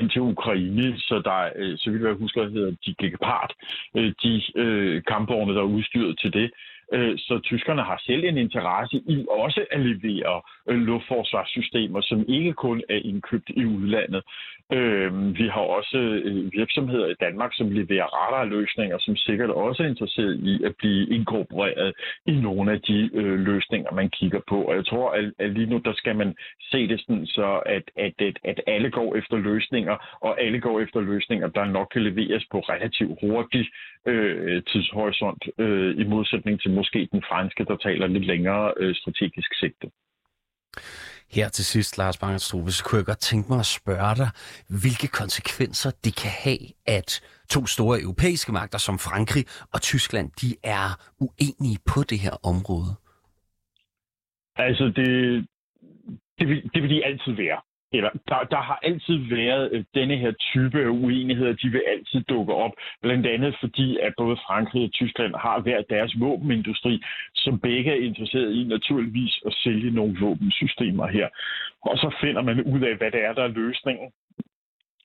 ind 0.00 0.10
til 0.10 0.20
Ukraine, 0.20 0.98
så 0.98 1.22
der, 1.24 1.50
øh, 1.56 1.78
så 1.78 1.90
vidt 1.90 2.02
jeg 2.02 2.12
husker, 2.12 2.48
hedder 2.48 2.72
de 2.86 2.94
Gepard, 3.00 3.54
øh, 3.96 4.12
de 4.22 4.42
øh, 4.56 5.02
kampvogne, 5.08 5.54
der 5.54 5.60
er 5.60 5.74
udstyret 5.76 6.18
til 6.18 6.32
det. 6.32 6.50
Øh, 6.92 7.18
så 7.18 7.40
tyskerne 7.44 7.82
har 7.82 8.02
selv 8.06 8.24
en 8.24 8.38
interesse 8.38 8.96
i 8.96 9.26
også 9.30 9.64
at 9.70 9.80
levere 9.80 10.42
øh, 10.68 10.78
luftforsvarssystemer, 10.78 12.00
som 12.00 12.24
ikke 12.28 12.52
kun 12.52 12.82
er 12.88 13.00
indkøbt 13.04 13.50
i 13.56 13.64
udlandet. 13.64 14.22
Øh, 14.72 15.38
vi 15.38 15.46
har 15.48 15.60
også 15.60 15.98
øh, 15.98 16.52
virksomheder 16.52 17.06
i 17.06 17.14
Danmark, 17.20 17.50
som 17.54 17.70
leverer 17.70 18.06
radarløsninger, 18.06 18.98
som 18.98 19.16
sikkert 19.16 19.50
også 19.50 19.82
er 19.82 19.86
interesseret 19.86 20.34
i 20.34 20.64
at 20.64 20.74
blive 20.78 21.08
inkorporeret 21.08 21.92
i 22.26 22.32
nogle 22.32 22.72
af 22.72 22.80
de 22.80 23.08
løsninger, 23.36 23.92
man 23.92 24.10
kigger 24.10 24.40
på. 24.48 24.62
Og 24.62 24.74
jeg 24.74 24.86
tror, 24.86 25.16
at 25.38 25.50
lige 25.50 25.70
nu, 25.70 25.78
der 25.84 25.92
skal 25.92 26.16
man 26.16 26.34
se 26.70 26.88
det 26.88 27.00
sådan, 27.00 27.26
så 27.26 27.62
at, 27.66 27.82
at, 27.96 28.14
at, 28.18 28.38
at 28.44 28.60
alle 28.66 28.90
går 28.90 29.16
efter 29.16 29.36
løsninger, 29.36 29.96
og 30.20 30.40
alle 30.42 30.60
går 30.60 30.80
efter 30.80 31.00
løsninger, 31.00 31.48
der 31.48 31.64
nok 31.64 31.88
kan 31.92 32.02
leveres 32.02 32.44
på 32.50 32.58
relativt 32.60 33.18
hurtig 33.20 33.66
øh, 34.06 34.62
tidshorisont, 34.62 35.42
øh, 35.58 36.00
i 36.00 36.04
modsætning 36.04 36.60
til 36.60 36.70
måske 36.80 37.08
den 37.12 37.22
franske, 37.30 37.62
der 37.64 37.76
taler 37.76 38.06
lidt 38.06 38.26
længere 38.32 38.74
øh, 38.80 38.94
strategisk 38.94 39.50
sigte. 39.60 39.86
Her 41.36 41.48
til 41.48 41.64
sidst, 41.64 41.98
Lars 41.98 42.18
Bangerstrup, 42.18 42.68
så 42.68 42.84
kunne 42.84 42.98
jeg 42.98 43.06
godt 43.06 43.22
tænke 43.30 43.46
mig 43.52 43.58
at 43.58 43.72
spørge 43.80 44.14
dig, 44.22 44.30
hvilke 44.82 45.08
konsekvenser 45.20 45.90
det 46.04 46.12
kan 46.22 46.32
have, 46.46 46.64
at 46.86 47.10
to 47.54 47.66
store 47.66 47.96
europæiske 48.06 48.52
magter 48.52 48.78
som 48.78 48.98
Frankrig 48.98 49.44
og 49.74 49.80
Tyskland, 49.82 50.28
de 50.42 50.50
er 50.78 50.88
uenige 51.26 51.78
på 51.92 51.98
det 52.10 52.18
her 52.24 52.34
område? 52.52 52.92
Altså, 54.66 54.84
det, 54.98 55.08
det, 56.38 56.48
vil, 56.48 56.70
det 56.74 56.82
vil 56.82 56.90
de 56.90 57.04
altid 57.04 57.32
være 57.32 57.60
eller 57.92 58.10
der, 58.28 58.40
der 58.50 58.62
har 58.68 58.78
altid 58.82 59.18
været 59.36 59.68
øh, 59.72 59.84
denne 59.94 60.16
her 60.16 60.32
type 60.32 60.90
uenigheder, 60.90 61.52
de 61.52 61.68
vil 61.68 61.82
altid 61.86 62.20
dukke 62.20 62.54
op, 62.54 62.72
blandt 63.02 63.26
andet 63.26 63.56
fordi, 63.60 63.98
at 64.02 64.12
både 64.16 64.36
Frankrig 64.46 64.84
og 64.84 64.92
Tyskland 64.92 65.34
har 65.34 65.60
hver 65.60 65.82
deres 65.90 66.20
våbenindustri, 66.20 67.02
som 67.34 67.60
begge 67.60 67.90
er 67.90 68.04
interesseret 68.08 68.54
i 68.54 68.64
naturligvis 68.64 69.40
at 69.46 69.52
sælge 69.52 69.90
nogle 69.90 70.16
våbensystemer 70.20 71.06
her. 71.06 71.28
Og 71.82 71.98
så 71.98 72.16
finder 72.20 72.42
man 72.42 72.62
ud 72.62 72.80
af, 72.80 72.96
hvad 72.96 73.10
det 73.10 73.24
er, 73.24 73.32
der 73.32 73.42
er 73.42 73.56
løsningen. 73.62 74.12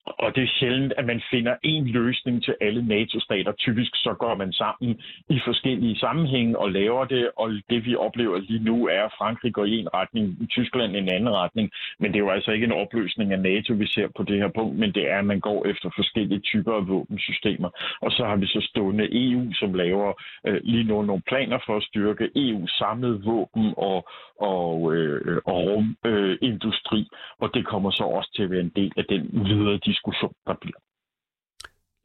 Og 0.06 0.36
det 0.36 0.44
er 0.44 0.48
sjældent, 0.60 0.94
at 0.98 1.06
man 1.06 1.22
finder 1.32 1.56
en 1.63 1.88
løsning 1.88 2.44
til 2.44 2.56
alle 2.62 2.88
NATO-stater. 2.88 3.52
Typisk 3.52 3.92
så 3.96 4.16
går 4.20 4.36
man 4.36 4.54
sammen 4.54 5.02
i 5.30 5.39
forskellige 5.46 6.00
sammenhænge 6.00 6.60
og 6.60 6.72
laver 6.72 7.06
det, 7.06 7.32
og 7.38 7.50
det 7.70 7.86
vi 7.86 7.96
oplever 7.96 8.38
lige 8.38 8.63
nu 8.63 8.88
er, 8.88 9.04
at 9.04 9.13
Frankrig 9.18 9.54
går 9.54 9.66
i 9.66 9.80
en 9.80 9.94
retning, 9.94 10.50
Tyskland 10.50 10.96
i 10.96 11.00
en 11.00 11.10
anden 11.10 11.30
retning. 11.30 11.72
Men 12.00 12.12
det 12.12 12.16
er 12.16 12.24
jo 12.24 12.30
altså 12.30 12.52
ikke 12.52 12.66
en 12.66 12.72
opløsning 12.72 13.32
af 13.32 13.39
NATO, 13.39 13.74
vi 13.74 13.88
ser 13.88 14.08
på 14.18 14.24
det 14.24 14.38
her 14.38 14.48
punkt, 14.56 14.80
men 14.80 14.92
det 14.92 15.12
er, 15.12 15.20
at 15.20 15.26
man 15.26 15.39
går 15.39 15.66
efter 15.66 15.89
forskellige 15.96 16.39
typer 16.39 16.74
af 16.74 16.88
våbensystemer. 16.88 17.70
Og 18.02 18.12
så 18.12 18.26
har 18.26 18.36
vi 18.36 18.46
så 18.46 18.68
stående 18.70 19.08
EU, 19.12 19.54
som 19.54 19.74
laver 19.74 20.13
øh, 20.48 20.62
lige 20.63 20.84
nu 20.84 21.02
nogle 21.02 21.22
planer 21.28 21.60
for 21.66 21.78
at 21.78 21.84
styrke 21.84 22.30
EU 22.36 22.68
samlede 22.68 23.22
våben 23.24 23.74
og, 23.78 24.10
og, 24.39 24.96
øh, 24.96 25.38
og 25.46 25.58
rumindustri. 25.68 27.00
Øh, 27.00 27.18
og 27.39 27.54
det 27.54 27.66
kommer 27.66 27.92
så 27.92 28.04
også 28.04 28.32
til 28.36 28.44
at 28.44 28.52
være 28.52 28.60
en 28.60 28.74
del 28.76 28.92
af 28.98 29.06
den 29.10 29.46
videre 29.46 29.80
diskussion, 29.94 30.34
der 30.48 30.56
bliver. 30.62 30.80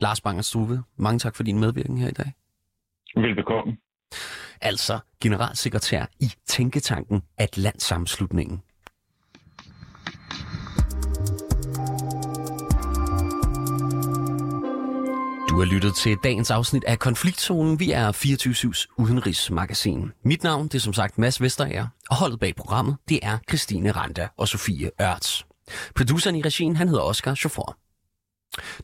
Lars 0.00 0.20
Banger 0.20 0.42
Struve, 0.42 0.82
mange 0.96 1.18
tak 1.18 1.36
for 1.36 1.42
din 1.42 1.58
medvirken 1.60 1.98
her 1.98 2.08
i 2.08 2.12
dag. 2.12 2.32
Velbekomme. 3.14 3.76
Altså 4.60 4.98
generalsekretær 5.22 6.06
i 6.20 6.32
Tænketanken 6.46 7.22
Atlantsamslutningen. 7.38 8.62
Du 15.48 15.58
har 15.58 15.74
lyttet 15.74 15.94
til 15.94 16.16
dagens 16.24 16.50
afsnit 16.50 16.84
af 16.84 16.98
Konfliktzonen. 16.98 17.80
Vi 17.80 17.90
er 17.90 18.12
24-7's 18.12 18.94
udenrigsmagasin. 18.98 20.12
Mit 20.22 20.42
navn 20.42 20.64
det 20.64 20.74
er 20.74 20.80
som 20.80 20.92
sagt 20.92 21.18
Mads 21.18 21.42
Vesterager, 21.42 21.86
og 22.10 22.16
holdet 22.16 22.40
bag 22.40 22.54
programmet 22.56 22.96
det 23.08 23.18
er 23.22 23.38
Christine 23.48 23.90
Randa 23.90 24.28
og 24.36 24.48
Sofie 24.48 24.90
Ørts. 25.00 25.47
Produceren 25.94 26.36
i 26.36 26.42
regien, 26.42 26.76
han 26.76 26.88
hedder 26.88 27.02
Oscar 27.02 27.34
Chauffeur. 27.34 27.76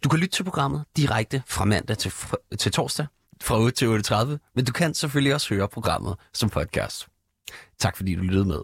Du 0.05 0.09
kan 0.09 0.18
lytte 0.18 0.37
til 0.37 0.44
programmet 0.44 0.85
direkte 0.97 1.42
fra 1.47 1.64
mandag 1.64 1.99
til, 1.99 2.09
fr- 2.09 2.57
til 2.59 2.73
torsdag 2.73 3.07
fra 3.42 3.59
8 3.59 3.70
til 3.77 3.87
8.30, 3.87 4.51
men 4.55 4.64
du 4.64 4.73
kan 4.73 4.94
selvfølgelig 4.94 5.35
også 5.35 5.55
høre 5.55 5.68
programmet 5.68 6.16
som 6.33 6.51
podcast. 6.51 7.09
Tak 7.79 7.97
fordi 7.97 8.14
du 8.14 8.23
lyttede 8.23 8.44
med. 8.44 8.61